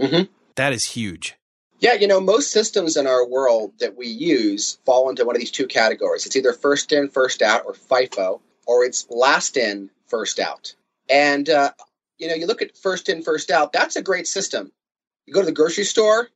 Mm-hmm. 0.00 0.30
That 0.56 0.72
is 0.72 0.84
huge. 0.84 1.34
Yeah, 1.80 1.94
you 1.94 2.06
know, 2.06 2.20
most 2.20 2.50
systems 2.50 2.96
in 2.96 3.06
our 3.06 3.26
world 3.26 3.72
that 3.80 3.96
we 3.96 4.06
use 4.06 4.78
fall 4.84 5.10
into 5.10 5.24
one 5.24 5.34
of 5.34 5.40
these 5.40 5.50
two 5.50 5.66
categories. 5.66 6.24
It's 6.24 6.36
either 6.36 6.52
first 6.52 6.92
in, 6.92 7.08
first 7.08 7.42
out, 7.42 7.64
or 7.66 7.72
FIFO 7.74 8.40
or 8.66 8.84
it's 8.84 9.06
last 9.10 9.56
in, 9.56 9.90
first 10.08 10.38
out. 10.38 10.74
And, 11.08 11.48
uh, 11.48 11.72
you 12.18 12.28
know, 12.28 12.34
you 12.34 12.46
look 12.46 12.62
at 12.62 12.76
first 12.76 13.08
in, 13.08 13.22
first 13.22 13.50
out, 13.50 13.72
that's 13.72 13.96
a 13.96 14.02
great 14.02 14.26
system. 14.26 14.72
You 15.26 15.34
go 15.34 15.40
to 15.40 15.46
the 15.46 15.52
grocery 15.52 15.84
store, 15.84 16.28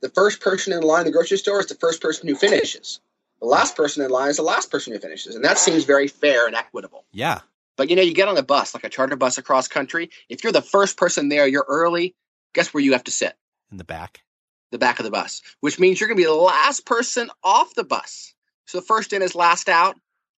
the 0.00 0.08
first 0.10 0.40
person 0.40 0.72
in 0.72 0.82
line 0.82 1.00
in 1.00 1.06
the 1.06 1.12
grocery 1.12 1.38
store 1.38 1.60
is 1.60 1.66
the 1.66 1.74
first 1.74 2.00
person 2.00 2.28
who 2.28 2.34
finishes. 2.36 3.00
The 3.40 3.46
last 3.46 3.76
person 3.76 4.04
in 4.04 4.10
line 4.10 4.30
is 4.30 4.36
the 4.36 4.42
last 4.42 4.70
person 4.70 4.92
who 4.92 4.98
finishes. 4.98 5.34
And 5.34 5.44
that 5.44 5.58
seems 5.58 5.84
very 5.84 6.08
fair 6.08 6.46
and 6.46 6.54
equitable. 6.54 7.04
Yeah. 7.12 7.40
But 7.76 7.90
you 7.90 7.96
know, 7.96 8.02
you 8.02 8.14
get 8.14 8.28
on 8.28 8.36
a 8.36 8.42
bus, 8.42 8.74
like 8.74 8.84
a 8.84 8.88
charter 8.88 9.16
bus 9.16 9.38
across 9.38 9.68
country. 9.68 10.10
If 10.28 10.42
you're 10.42 10.52
the 10.52 10.62
first 10.62 10.96
person 10.96 11.28
there, 11.28 11.46
you're 11.46 11.66
early. 11.68 12.14
Guess 12.54 12.72
where 12.72 12.82
you 12.82 12.92
have 12.92 13.04
to 13.04 13.10
sit? 13.10 13.36
In 13.70 13.76
the 13.76 13.84
back. 13.84 14.22
The 14.70 14.78
back 14.78 14.98
of 14.98 15.04
the 15.04 15.10
bus, 15.10 15.42
which 15.60 15.78
means 15.78 16.00
you're 16.00 16.08
going 16.08 16.16
to 16.16 16.22
be 16.22 16.26
the 16.26 16.34
last 16.34 16.84
person 16.86 17.30
off 17.44 17.74
the 17.74 17.84
bus. 17.84 18.34
So 18.66 18.80
first 18.80 19.12
in 19.12 19.22
is 19.22 19.34
last 19.34 19.68
out, 19.68 19.96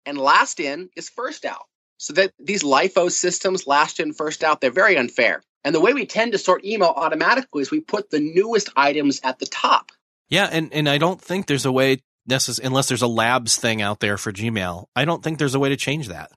and 0.07 0.17
last 0.17 0.59
in 0.59 0.89
is 0.95 1.09
first 1.09 1.45
out. 1.45 1.65
So 1.97 2.13
that 2.13 2.31
these 2.39 2.63
LIFO 2.63 3.11
systems, 3.11 3.67
last 3.67 3.99
in, 3.99 4.13
first 4.13 4.43
out, 4.43 4.61
they're 4.61 4.71
very 4.71 4.97
unfair. 4.97 5.43
And 5.63 5.75
the 5.75 5.81
way 5.81 5.93
we 5.93 6.05
tend 6.05 6.31
to 6.31 6.37
sort 6.37 6.63
email 6.63 6.93
automatically 6.95 7.61
is 7.61 7.71
we 7.71 7.81
put 7.81 8.09
the 8.09 8.19
newest 8.19 8.69
items 8.75 9.19
at 9.23 9.39
the 9.39 9.45
top. 9.45 9.91
Yeah, 10.29 10.47
and, 10.51 10.71
and 10.73 10.87
I 10.87 10.97
don't 10.97 11.19
think 11.19 11.47
there's 11.47 11.65
a 11.65 11.71
way 11.71 11.97
necess- 12.29 12.63
unless 12.63 12.87
there's 12.87 13.01
a 13.01 13.07
labs 13.07 13.57
thing 13.57 13.81
out 13.81 13.99
there 13.99 14.17
for 14.17 14.31
Gmail. 14.31 14.85
I 14.95 15.05
don't 15.05 15.23
think 15.23 15.39
there's 15.39 15.55
a 15.55 15.59
way 15.59 15.69
to 15.69 15.77
change 15.77 16.07
that. 16.07 16.31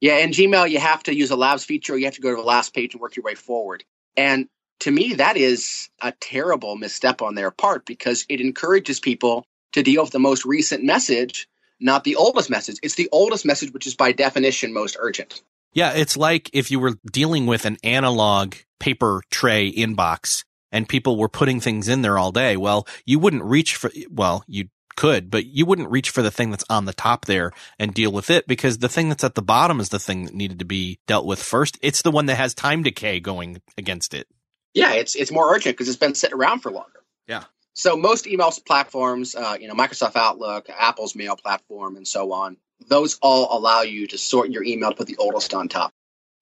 Yeah, 0.00 0.18
in 0.18 0.30
Gmail, 0.30 0.68
you 0.68 0.80
have 0.80 1.02
to 1.04 1.14
use 1.14 1.30
a 1.30 1.36
labs 1.36 1.64
feature. 1.64 1.94
Or 1.94 1.96
you 1.96 2.04
have 2.04 2.16
to 2.16 2.20
go 2.20 2.30
to 2.30 2.36
the 2.36 2.42
last 2.42 2.74
page 2.74 2.94
and 2.94 3.00
work 3.00 3.16
your 3.16 3.24
way 3.24 3.36
forward. 3.36 3.84
And 4.16 4.48
to 4.80 4.90
me, 4.90 5.14
that 5.14 5.36
is 5.36 5.88
a 6.02 6.12
terrible 6.20 6.76
misstep 6.76 7.22
on 7.22 7.34
their 7.34 7.50
part 7.50 7.86
because 7.86 8.26
it 8.28 8.40
encourages 8.40 9.00
people 9.00 9.46
to 9.72 9.82
deal 9.82 10.02
with 10.02 10.12
the 10.12 10.18
most 10.18 10.44
recent 10.44 10.84
message, 10.84 11.48
not 11.80 12.04
the 12.04 12.16
oldest 12.16 12.50
message. 12.50 12.78
It's 12.82 12.94
the 12.94 13.08
oldest 13.12 13.44
message, 13.44 13.72
which 13.72 13.86
is 13.86 13.94
by 13.94 14.12
definition 14.12 14.72
most 14.72 14.96
urgent. 14.98 15.42
Yeah, 15.72 15.92
it's 15.92 16.16
like 16.16 16.50
if 16.52 16.70
you 16.70 16.78
were 16.78 16.94
dealing 17.10 17.46
with 17.46 17.64
an 17.64 17.78
analog 17.82 18.54
paper 18.78 19.22
tray 19.30 19.72
inbox 19.72 20.44
and 20.70 20.88
people 20.88 21.16
were 21.16 21.28
putting 21.28 21.60
things 21.60 21.88
in 21.88 22.02
there 22.02 22.18
all 22.18 22.32
day. 22.32 22.56
Well, 22.56 22.86
you 23.04 23.18
wouldn't 23.18 23.44
reach 23.44 23.76
for, 23.76 23.90
well, 24.10 24.44
you 24.46 24.68
could, 24.96 25.30
but 25.30 25.46
you 25.46 25.66
wouldn't 25.66 25.90
reach 25.90 26.10
for 26.10 26.22
the 26.22 26.30
thing 26.30 26.50
that's 26.50 26.64
on 26.70 26.84
the 26.84 26.92
top 26.92 27.26
there 27.26 27.52
and 27.78 27.92
deal 27.92 28.12
with 28.12 28.30
it 28.30 28.46
because 28.46 28.78
the 28.78 28.88
thing 28.88 29.08
that's 29.08 29.24
at 29.24 29.34
the 29.34 29.42
bottom 29.42 29.80
is 29.80 29.88
the 29.88 29.98
thing 29.98 30.24
that 30.24 30.34
needed 30.34 30.60
to 30.60 30.64
be 30.64 30.98
dealt 31.06 31.26
with 31.26 31.42
first. 31.42 31.78
It's 31.82 32.02
the 32.02 32.10
one 32.10 32.26
that 32.26 32.36
has 32.36 32.54
time 32.54 32.82
decay 32.82 33.20
going 33.20 33.60
against 33.76 34.14
it. 34.14 34.28
Yeah, 34.74 34.92
it's 34.94 35.14
it's 35.14 35.30
more 35.30 35.54
urgent 35.54 35.74
because 35.76 35.88
it's 35.88 35.96
been 35.96 36.14
sitting 36.14 36.36
around 36.36 36.60
for 36.60 36.70
longer. 36.70 37.02
Yeah. 37.28 37.44
So 37.74 37.96
most 37.96 38.26
email 38.26 38.50
platforms, 38.64 39.34
uh, 39.34 39.56
you 39.60 39.68
know, 39.68 39.74
Microsoft 39.74 40.16
Outlook, 40.16 40.68
Apple's 40.70 41.16
mail 41.16 41.36
platform, 41.36 41.96
and 41.96 42.06
so 42.06 42.32
on, 42.32 42.56
those 42.88 43.18
all 43.20 43.56
allow 43.56 43.82
you 43.82 44.06
to 44.08 44.18
sort 44.18 44.50
your 44.50 44.62
email 44.62 44.90
to 44.90 44.96
put 44.96 45.08
the 45.08 45.16
oldest 45.16 45.52
on 45.54 45.68
top. 45.68 45.92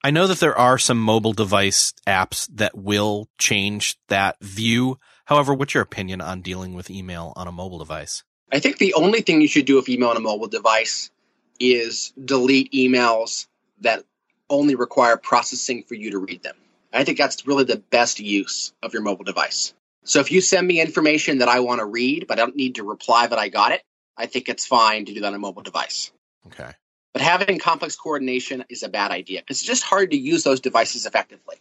I 0.05 0.11
know 0.11 0.27
that 0.27 0.41
there 0.41 0.59
are 0.59 0.79
some 0.79 0.99
mobile 0.99 1.33
device 1.33 1.95
apps 2.07 2.49
that 2.55 2.77
will 2.77 3.29
change 3.39 3.97
that 4.09 4.37
view. 4.41 4.99
However, 5.25 5.55
what's 5.55 5.75
your 5.75 5.83
opinion 5.83 6.21
on 6.21 6.43
dealing 6.43 6.75
with 6.75 6.91
email 6.91 7.33
on 7.37 7.47
a 7.47 7.53
mobile 7.53 7.79
device? 7.79 8.25
I 8.53 8.59
think 8.59 8.79
the 8.79 8.95
only 8.95 9.23
thing 9.23 9.41
you 9.41 9.49
should 9.49 9.65
do 9.65 9.77
with 9.77 9.89
email 9.89 10.11
on 10.11 10.17
a 10.17 10.21
mobile 10.21 10.49
device 10.49 11.11
is 11.59 12.13
delete 12.23 12.73
emails 12.73 13.47
that 13.81 14.05
only 14.51 14.75
require 14.75 15.17
processing 15.17 15.85
for 15.85 15.95
you 15.95 16.11
to 16.11 16.19
read 16.19 16.43
them. 16.43 16.57
I 16.93 17.05
think 17.05 17.17
that's 17.17 17.47
really 17.47 17.65
the 17.65 17.79
best 17.79 18.21
use 18.21 18.75
of 18.83 18.93
your 18.93 19.03
mobile 19.03 19.25
device. 19.25 19.73
So 20.05 20.21
if 20.21 20.33
you 20.33 20.41
send 20.41 20.67
me 20.67 20.81
information 20.81 21.39
that 21.39 21.49
I 21.49 21.61
want 21.61 21.81
to 21.81 21.87
read, 21.87 22.27
but 22.27 22.39
I 22.39 22.43
don't 22.43 22.57
need 22.57 22.77
to 22.77 22.85
reply 22.85 23.27
that 23.27 23.39
I 23.39 23.49
got 23.49 23.73
it, 23.73 23.83
I 24.17 24.27
think 24.27 24.49
it's 24.49 24.67
fine 24.67 25.05
to 25.05 25.15
do 25.15 25.21
that 25.21 25.29
on 25.29 25.35
a 25.35 25.39
mobile 25.39 25.63
device. 25.63 26.13
Okay. 26.47 26.71
But 27.13 27.23
having 27.23 27.59
complex 27.59 27.95
coordination 27.95 28.65
is 28.69 28.83
a 28.83 28.89
bad 28.89 29.11
idea 29.11 29.41
because 29.41 29.59
it's 29.59 29.67
just 29.67 29.83
hard 29.83 30.11
to 30.11 30.17
use 30.17 30.45
those 30.45 30.61
devices 30.61 31.07
effectively. 31.07 31.57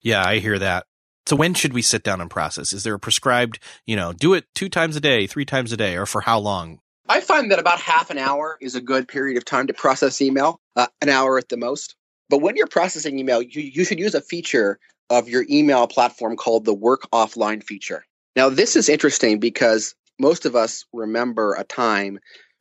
Yeah, 0.00 0.22
I 0.24 0.38
hear 0.38 0.58
that. 0.58 0.86
So 1.26 1.36
when 1.36 1.54
should 1.54 1.72
we 1.72 1.82
sit 1.82 2.02
down 2.02 2.20
and 2.20 2.30
process? 2.30 2.72
Is 2.72 2.82
there 2.82 2.94
a 2.94 2.98
prescribed, 2.98 3.58
you 3.86 3.96
know, 3.96 4.12
do 4.12 4.34
it 4.34 4.44
two 4.54 4.68
times 4.68 4.96
a 4.96 5.00
day, 5.00 5.26
three 5.26 5.44
times 5.44 5.72
a 5.72 5.76
day, 5.76 5.96
or 5.96 6.04
for 6.04 6.20
how 6.20 6.38
long? 6.38 6.80
I 7.08 7.20
find 7.20 7.50
that 7.50 7.58
about 7.58 7.80
half 7.80 8.10
an 8.10 8.18
hour 8.18 8.58
is 8.60 8.74
a 8.74 8.80
good 8.80 9.08
period 9.08 9.36
of 9.36 9.44
time 9.44 9.68
to 9.68 9.72
process 9.72 10.20
email, 10.20 10.60
uh, 10.76 10.88
an 11.00 11.08
hour 11.08 11.38
at 11.38 11.48
the 11.48 11.56
most. 11.56 11.94
But 12.28 12.38
when 12.38 12.56
you're 12.56 12.66
processing 12.66 13.18
email, 13.18 13.42
you, 13.42 13.62
you 13.62 13.84
should 13.84 13.98
use 13.98 14.14
a 14.14 14.20
feature 14.20 14.78
of 15.10 15.28
your 15.28 15.44
email 15.50 15.86
platform 15.86 16.36
called 16.36 16.64
the 16.64 16.74
work 16.74 17.02
offline 17.12 17.62
feature. 17.62 18.04
Now, 18.34 18.48
this 18.48 18.76
is 18.76 18.88
interesting 18.88 19.38
because 19.38 19.94
most 20.18 20.46
of 20.46 20.56
us 20.56 20.84
remember 20.92 21.54
a 21.54 21.64
time 21.64 22.18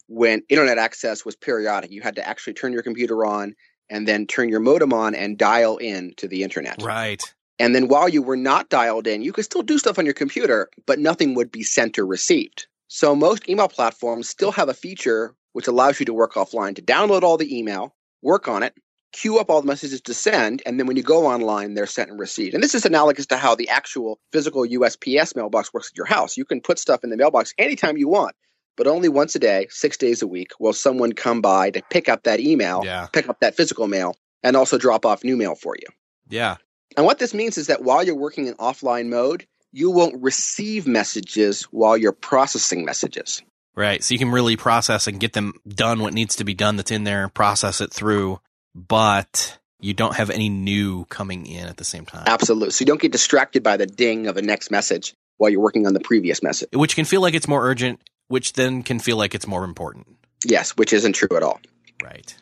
when 0.08 0.44
internet 0.50 0.78
access 0.78 1.24
was 1.24 1.36
periodic. 1.36 1.92
You 1.92 2.02
had 2.02 2.16
to 2.16 2.28
actually 2.28 2.54
turn 2.54 2.74
your 2.74 2.84
computer 2.84 3.26
on 3.26 3.56
and 3.90 4.08
then 4.08 4.28
turn 4.28 4.50
your 4.50 4.60
modem 4.60 4.94
on 4.94 5.16
and 5.16 5.38
dial 5.38 5.78
in 5.78 6.14
to 6.18 6.28
the 6.28 6.44
internet. 6.44 6.82
Right. 6.82 7.22
And 7.60 7.76
then 7.76 7.88
while 7.88 8.10
you 8.10 8.22
were 8.22 8.38
not 8.38 8.70
dialed 8.70 9.08
in, 9.08 9.22
you 9.22 9.32
could 9.32 9.46
still 9.46 9.62
do 9.62 9.78
stuff 9.78 10.00
on 10.00 10.06
your 10.06 10.14
computer, 10.14 10.70
but 10.88 11.00
nothing 11.00 11.36
would 11.36 11.52
be 11.52 11.64
sent 11.64 12.00
or 12.00 12.06
received. 12.06 12.68
So 12.88 13.16
most 13.16 13.48
email 13.48 13.68
platforms 13.68 14.28
still 14.28 14.52
have 14.52 14.68
a 14.68 14.74
feature 14.74 15.36
which 15.54 15.68
allows 15.68 16.00
you 16.00 16.06
to 16.08 16.14
work 16.14 16.34
offline 16.34 16.76
to 16.76 16.82
download 16.82 17.24
all 17.24 17.38
the 17.38 17.58
email, 17.58 17.94
work 18.22 18.48
on 18.48 18.64
it, 18.64 18.74
queue 19.12 19.40
up 19.40 19.50
all 19.50 19.62
the 19.62 19.68
messages 19.68 20.02
to 20.02 20.14
send, 20.14 20.62
and 20.66 20.80
then 20.80 20.88
when 20.88 20.98
you 20.98 21.04
go 21.04 21.26
online, 21.28 21.74
they're 21.74 21.86
sent 21.86 22.10
and 22.10 22.20
received. 22.20 22.54
And 22.54 22.64
this 22.64 22.76
is 22.76 22.86
analogous 22.86 23.26
to 23.28 23.38
how 23.38 23.56
the 23.56 23.70
actual 23.70 24.20
physical 24.32 24.66
USPS 24.66 25.36
mailbox 25.36 25.74
works 25.74 25.90
at 25.92 25.98
your 25.98 26.06
house. 26.06 26.38
You 26.38 26.46
can 26.46 26.62
put 26.62 26.80
stuff 26.80 27.04
in 27.04 27.10
the 27.10 27.18
mailbox 27.18 27.54
anytime 27.58 27.98
you 27.98 28.08
want, 28.08 28.36
but 28.78 28.88
only 28.88 29.10
once 29.10 29.36
a 29.36 29.40
day, 29.40 29.68
six 29.70 29.98
days 29.98 30.22
a 30.22 30.28
week, 30.28 30.52
will 30.60 30.74
someone 30.74 31.12
come 31.14 31.42
by 31.42 31.72
to 31.72 31.82
pick 31.90 32.08
up 32.10 32.24
that 32.24 32.40
email, 32.40 32.82
Yeah. 32.86 33.08
pick 33.12 33.28
up 33.28 33.40
that 33.42 33.56
physical 33.56 33.88
mail, 33.88 34.16
and 34.44 34.56
also 34.56 34.78
drop 34.78 35.06
off 35.06 35.24
new 35.24 35.38
mail 35.38 35.56
for 35.56 35.76
you. 35.76 35.88
Yeah. 36.30 36.58
And 36.98 37.06
what 37.06 37.20
this 37.20 37.34
means 37.34 37.58
is 37.58 37.68
that 37.68 37.84
while 37.84 38.04
you're 38.04 38.16
working 38.16 38.48
in 38.48 38.54
offline 38.56 39.10
mode, 39.10 39.46
you 39.72 39.92
won't 39.92 40.22
receive 40.22 40.88
messages 40.88 41.64
while 41.64 41.96
you're 41.96 42.12
processing 42.12 42.84
messages. 42.86 43.42
Right. 43.76 44.04
So 44.04 44.14
you 44.14 44.20
can 44.20 44.32
really 44.32 44.58
process 44.58 45.08
and 45.08 45.20
get 45.20 45.32
them 45.34 45.54
done 45.68 46.02
what 46.02 46.14
needs 46.14 46.36
to 46.38 46.44
be 46.44 46.54
done 46.54 46.76
that's 46.76 46.92
in 46.92 47.06
there, 47.06 47.30
process 47.30 47.80
it 47.80 47.94
through, 47.94 48.40
but 48.76 49.58
you 49.80 49.94
don't 49.94 50.16
have 50.16 50.30
any 50.30 50.50
new 50.50 51.06
coming 51.06 51.46
in 51.46 51.68
at 51.68 51.78
the 51.78 51.84
same 51.84 52.06
time. 52.06 52.24
Absolutely. 52.28 52.72
So 52.72 52.84
you 52.84 52.86
don't 52.86 53.02
get 53.02 53.12
distracted 53.12 53.64
by 53.64 53.78
the 53.78 53.88
ding 53.88 54.28
of 54.28 54.38
a 54.38 54.42
next 54.42 54.72
message 54.72 55.16
while 55.38 55.50
you're 55.50 55.62
working 55.62 55.88
on 55.88 55.94
the 55.94 56.00
previous 56.00 56.44
message. 56.44 56.70
Which 56.74 56.96
can 56.96 57.06
feel 57.06 57.22
like 57.22 57.34
it's 57.34 57.48
more 57.48 57.66
urgent, 57.66 58.00
which 58.28 58.54
then 58.54 58.84
can 58.84 59.00
feel 59.00 59.18
like 59.18 59.34
it's 59.34 59.48
more 59.48 59.64
important. 59.64 60.08
Yes, 60.46 60.72
which 60.72 60.94
isn't 60.94 61.14
true 61.14 61.36
at 61.36 61.44
all. 61.44 61.60
Right. 62.04 62.36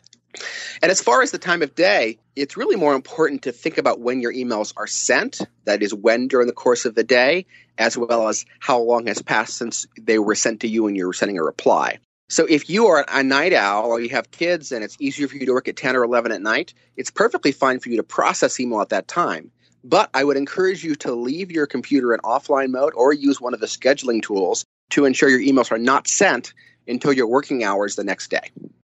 And 0.82 0.90
as 0.90 1.00
far 1.00 1.22
as 1.22 1.32
the 1.32 1.38
time 1.38 1.62
of 1.62 1.74
day, 1.74 2.18
it's 2.36 2.56
really 2.56 2.76
more 2.76 2.94
important 2.94 3.42
to 3.42 3.52
think 3.52 3.78
about 3.78 4.00
when 4.00 4.20
your 4.20 4.32
emails 4.32 4.72
are 4.76 4.86
sent, 4.86 5.40
that 5.64 5.82
is, 5.82 5.92
when 5.92 6.28
during 6.28 6.46
the 6.46 6.52
course 6.52 6.84
of 6.84 6.94
the 6.94 7.02
day, 7.02 7.46
as 7.76 7.98
well 7.98 8.28
as 8.28 8.44
how 8.60 8.80
long 8.80 9.06
has 9.06 9.20
passed 9.22 9.56
since 9.56 9.86
they 10.00 10.18
were 10.18 10.34
sent 10.34 10.60
to 10.60 10.68
you 10.68 10.86
and 10.86 10.96
you 10.96 11.06
were 11.06 11.12
sending 11.12 11.38
a 11.38 11.42
reply. 11.42 11.98
So 12.30 12.46
if 12.48 12.70
you 12.70 12.86
are 12.86 13.04
a 13.08 13.24
night 13.24 13.52
owl 13.52 13.90
or 13.90 14.00
you 14.00 14.08
have 14.10 14.30
kids 14.30 14.70
and 14.70 14.84
it's 14.84 14.96
easier 15.00 15.26
for 15.26 15.36
you 15.36 15.46
to 15.46 15.52
work 15.52 15.66
at 15.66 15.74
10 15.74 15.96
or 15.96 16.04
11 16.04 16.30
at 16.30 16.40
night, 16.40 16.72
it's 16.96 17.10
perfectly 17.10 17.50
fine 17.50 17.80
for 17.80 17.88
you 17.88 17.96
to 17.96 18.04
process 18.04 18.60
email 18.60 18.80
at 18.80 18.90
that 18.90 19.08
time. 19.08 19.50
But 19.82 20.10
I 20.14 20.22
would 20.22 20.36
encourage 20.36 20.84
you 20.84 20.94
to 20.96 21.12
leave 21.12 21.50
your 21.50 21.66
computer 21.66 22.14
in 22.14 22.20
offline 22.20 22.70
mode 22.70 22.92
or 22.94 23.12
use 23.12 23.40
one 23.40 23.52
of 23.52 23.58
the 23.58 23.66
scheduling 23.66 24.22
tools 24.22 24.64
to 24.90 25.06
ensure 25.06 25.28
your 25.28 25.40
emails 25.40 25.72
are 25.72 25.78
not 25.78 26.06
sent 26.06 26.54
until 26.86 27.12
your 27.12 27.26
working 27.26 27.64
hours 27.64 27.96
the 27.96 28.04
next 28.04 28.30
day. 28.30 28.50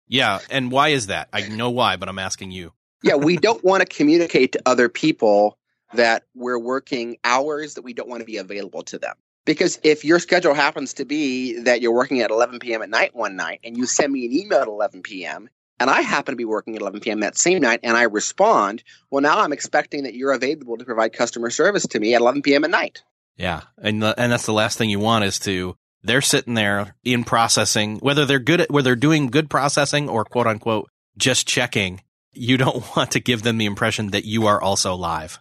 Yeah. 0.10 0.40
And 0.50 0.70
why 0.70 0.90
is 0.90 1.08
that? 1.08 1.30
I 1.32 1.48
know 1.48 1.70
why, 1.70 1.96
but 1.96 2.10
I'm 2.10 2.20
asking 2.20 2.52
you. 2.52 2.74
yeah, 3.04 3.16
we 3.16 3.38
don't 3.38 3.64
want 3.64 3.80
to 3.80 3.86
communicate 3.98 4.52
to 4.54 4.62
other 4.66 4.90
people 4.90 5.58
that 5.94 6.24
we're 6.36 6.60
working 6.60 7.16
hours 7.24 7.76
that 7.76 7.84
we 7.84 7.94
don't 7.94 8.10
want 8.10 8.20
to 8.20 8.26
be 8.26 8.38
available 8.38 8.84
to 8.84 8.98
them. 8.98 9.16
Because 9.46 9.80
if 9.84 10.06
your 10.06 10.20
schedule 10.20 10.54
happens 10.54 10.94
to 10.96 11.06
be 11.06 11.62
that 11.62 11.82
you're 11.82 11.94
working 11.94 12.22
at 12.22 12.30
11 12.30 12.60
p.m. 12.60 12.82
at 12.82 12.90
night 12.90 13.16
one 13.16 13.36
night 13.36 13.60
and 13.64 13.76
you 13.76 13.86
send 13.86 14.14
me 14.14 14.26
an 14.26 14.34
email 14.34 14.60
at 14.60 14.68
11 14.68 15.02
p.m., 15.02 15.50
and 15.80 15.90
I 15.90 16.02
happen 16.02 16.34
to 16.34 16.38
be 16.38 16.46
working 16.46 16.76
at 16.76 16.82
11 16.82 17.00
p.m. 17.00 17.22
that 17.22 17.36
same 17.38 17.60
night 17.60 17.80
and 17.82 17.98
I 17.98 18.04
respond, 18.04 18.84
well, 19.10 19.24
now 19.24 19.40
I'm 19.40 19.52
expecting 19.52 20.04
that 20.04 20.14
you're 20.14 20.32
available 20.32 20.78
to 20.78 20.86
provide 20.86 21.12
customer 21.14 21.50
service 21.50 21.88
to 21.88 22.00
me 22.00 22.14
at 22.14 22.22
11 22.22 22.44
p.m. 22.44 22.64
at 22.64 22.70
night. 22.70 23.02
Yeah. 23.36 23.62
And, 23.80 24.04
the, 24.04 24.14
and 24.16 24.32
that's 24.32 24.46
the 24.46 24.54
last 24.54 24.78
thing 24.78 24.92
you 24.92 25.00
want 25.00 25.26
is 25.26 25.40
to, 25.40 25.76
they're 26.04 26.22
sitting 26.22 26.54
there 26.54 26.96
in 27.04 27.24
processing, 27.24 27.98
whether 27.98 28.28
they're 28.28 28.38
good 28.38 28.62
at, 28.62 28.70
whether 28.70 28.90
they're 28.90 28.96
doing 28.96 29.28
good 29.28 29.50
processing 29.50 30.08
or 30.08 30.24
quote 30.24 30.46
unquote, 30.46 30.88
just 31.18 31.48
checking. 31.48 32.02
You 32.32 32.58
don't 32.58 32.84
want 32.96 33.12
to 33.12 33.20
give 33.20 33.42
them 33.42 33.58
the 33.58 33.66
impression 33.66 34.12
that 34.12 34.26
you 34.26 34.46
are 34.46 34.62
also 34.62 34.94
live. 34.94 35.40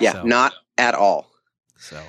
Yeah, 0.00 0.14
So- 0.14 0.22
not 0.24 0.54
at 0.76 0.96
all. 0.96 1.30
So 1.78 2.02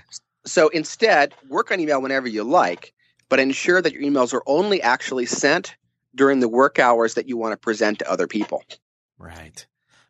So 0.50 0.70
instead, 0.70 1.34
work 1.48 1.72
on 1.72 1.80
email 1.80 2.02
whenever 2.02 2.28
you 2.28 2.44
like, 2.44 2.94
but 3.30 3.40
ensure 3.40 3.82
that 3.82 3.94
your 3.94 4.02
emails 4.02 4.34
are 4.34 4.44
only 4.46 4.82
actually 4.82 5.26
sent 5.26 5.76
during 6.16 6.40
the 6.40 6.50
work 6.50 6.80
hours 6.80 7.14
that 7.14 7.28
you 7.28 7.38
want 7.38 7.54
to 7.54 7.58
present 7.58 8.00
to 8.00 8.12
other 8.12 8.28
people. 8.28 8.64
Right. 9.18 9.66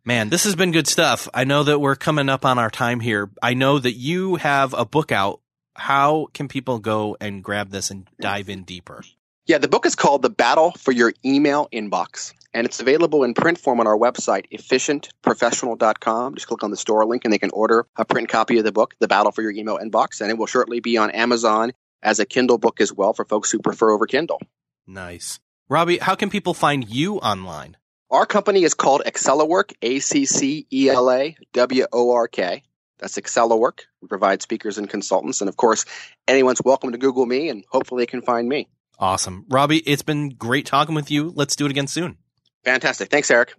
Man, 0.05 0.29
this 0.29 0.45
has 0.45 0.55
been 0.55 0.71
good 0.71 0.87
stuff. 0.87 1.27
I 1.33 1.43
know 1.43 1.63
that 1.63 1.79
we're 1.79 1.95
coming 1.95 2.29
up 2.29 2.45
on 2.45 2.57
our 2.57 2.69
time 2.69 2.99
here. 2.99 3.29
I 3.43 3.53
know 3.53 3.77
that 3.79 3.93
you 3.93 4.35
have 4.35 4.73
a 4.73 4.85
book 4.85 5.11
out. 5.11 5.41
How 5.75 6.27
can 6.33 6.47
people 6.47 6.79
go 6.79 7.17
and 7.19 7.43
grab 7.43 7.69
this 7.69 7.91
and 7.91 8.07
dive 8.19 8.49
in 8.49 8.63
deeper? 8.63 9.03
Yeah, 9.45 9.57
the 9.57 9.67
book 9.67 9.85
is 9.85 9.95
called 9.95 10.21
The 10.21 10.29
Battle 10.29 10.71
for 10.71 10.91
Your 10.91 11.13
Email 11.25 11.67
Inbox. 11.73 12.33
And 12.53 12.65
it's 12.65 12.79
available 12.79 13.23
in 13.23 13.33
print 13.33 13.59
form 13.59 13.79
on 13.79 13.87
our 13.87 13.97
website, 13.97 14.45
efficientprofessional.com. 14.51 16.35
Just 16.35 16.47
click 16.47 16.63
on 16.63 16.71
the 16.71 16.77
store 16.77 17.05
link 17.05 17.23
and 17.25 17.33
they 17.33 17.37
can 17.37 17.51
order 17.51 17.85
a 17.95 18.05
print 18.05 18.29
copy 18.29 18.57
of 18.57 18.63
the 18.63 18.71
book, 18.71 18.95
The 18.99 19.07
Battle 19.07 19.31
for 19.31 19.41
Your 19.41 19.51
Email 19.51 19.77
Inbox, 19.77 20.21
and 20.21 20.31
it 20.31 20.37
will 20.37 20.47
shortly 20.47 20.79
be 20.79 20.97
on 20.97 21.11
Amazon 21.11 21.73
as 22.01 22.19
a 22.19 22.25
Kindle 22.25 22.57
book 22.57 22.81
as 22.81 22.91
well 22.91 23.13
for 23.13 23.25
folks 23.25 23.51
who 23.51 23.59
prefer 23.59 23.91
over 23.91 24.07
Kindle. 24.07 24.41
Nice. 24.87 25.39
Robby, 25.69 25.99
how 25.99 26.15
can 26.15 26.31
people 26.31 26.55
find 26.55 26.89
you 26.89 27.17
online? 27.17 27.77
Our 28.09 28.25
company 28.25 28.63
is 28.63 28.73
called 28.73 29.03
AccelaWork, 29.05 29.73
A 29.83 29.99
C 29.99 30.25
C 30.25 30.65
E 30.73 30.89
L 30.89 31.11
A 31.11 31.37
W 31.53 31.85
O 31.93 32.11
R 32.11 32.27
K. 32.27 32.63
That's 32.97 33.15
AccelaWork. 33.17 33.81
We 34.01 34.07
provide 34.07 34.41
speakers 34.41 34.79
and 34.79 34.89
consultants. 34.89 35.41
And 35.41 35.47
of 35.47 35.55
course, 35.55 35.85
anyone's 36.27 36.61
welcome 36.63 36.91
to 36.93 36.97
Google 36.97 37.27
me 37.27 37.49
and 37.49 37.63
hopefully 37.69 38.01
they 38.01 38.07
can 38.07 38.23
find 38.23 38.49
me. 38.49 38.67
Awesome. 38.97 39.45
Robby, 39.47 39.77
it's 39.79 40.01
been 40.01 40.29
great 40.29 40.65
talking 40.65 40.95
with 40.95 41.11
you. 41.11 41.31
Let's 41.35 41.55
do 41.55 41.65
it 41.65 41.71
again 41.71 41.87
soon. 41.87 42.17
Fantastic. 42.63 43.09
Thanks, 43.09 43.31
Erik. 43.31 43.53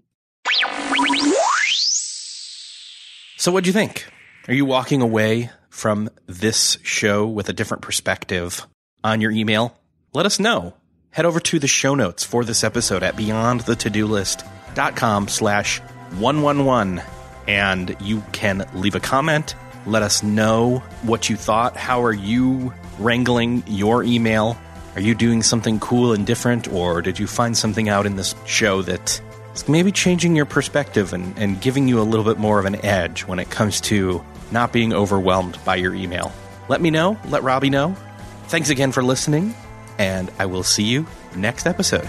So, 3.36 3.52
what'd 3.52 3.66
you 3.66 3.72
think? 3.72 4.06
Are 4.48 4.54
you 4.54 4.64
walking 4.64 5.02
away 5.02 5.50
from 5.70 6.10
this 6.26 6.78
show 6.82 7.26
with 7.26 7.48
a 7.48 7.52
different 7.52 7.82
perspective 7.82 8.66
on 9.02 9.20
your 9.20 9.30
email? 9.30 9.76
Let 10.12 10.26
us 10.26 10.38
know. 10.38 10.74
Head 11.10 11.24
over 11.24 11.40
to 11.40 11.58
the 11.58 11.66
show 11.66 11.94
notes 11.94 12.24
for 12.24 12.44
this 12.44 12.62
episode 12.62 13.02
at 13.02 13.16
beyondthetodolist.com 13.16 15.28
slash 15.28 15.80
111 16.18 17.02
and 17.48 17.96
you 18.00 18.22
can 18.32 18.68
leave 18.74 18.94
a 18.94 19.00
comment. 19.00 19.54
Let 19.86 20.02
us 20.02 20.22
know 20.22 20.80
what 21.02 21.30
you 21.30 21.36
thought. 21.36 21.76
How 21.76 22.04
are 22.04 22.12
you 22.12 22.72
wrangling 22.98 23.64
your 23.66 24.04
email? 24.04 24.58
Are 24.96 25.00
you 25.00 25.14
doing 25.14 25.42
something 25.42 25.78
cool 25.78 26.12
and 26.12 26.26
different, 26.26 26.66
or 26.68 27.00
did 27.00 27.18
you 27.18 27.26
find 27.26 27.56
something 27.56 27.88
out 27.88 28.06
in 28.06 28.16
this 28.16 28.34
show 28.44 28.82
that 28.82 29.20
is 29.54 29.68
maybe 29.68 29.92
changing 29.92 30.34
your 30.34 30.46
perspective 30.46 31.12
and, 31.12 31.38
and 31.38 31.60
giving 31.60 31.86
you 31.86 32.00
a 32.00 32.02
little 32.02 32.24
bit 32.24 32.38
more 32.38 32.58
of 32.58 32.64
an 32.66 32.84
edge 32.84 33.24
when 33.24 33.38
it 33.38 33.50
comes 33.50 33.80
to 33.82 34.24
not 34.50 34.72
being 34.72 34.92
overwhelmed 34.92 35.58
by 35.64 35.76
your 35.76 35.94
email? 35.94 36.32
Let 36.68 36.80
me 36.80 36.90
know. 36.90 37.18
Let 37.28 37.44
Robby 37.44 37.70
know. 37.70 37.94
Thanks 38.48 38.68
again 38.68 38.90
for 38.90 39.02
listening, 39.02 39.54
and 39.98 40.30
I 40.40 40.46
will 40.46 40.64
see 40.64 40.84
you 40.84 41.06
next 41.36 41.66
episode. 41.66 42.08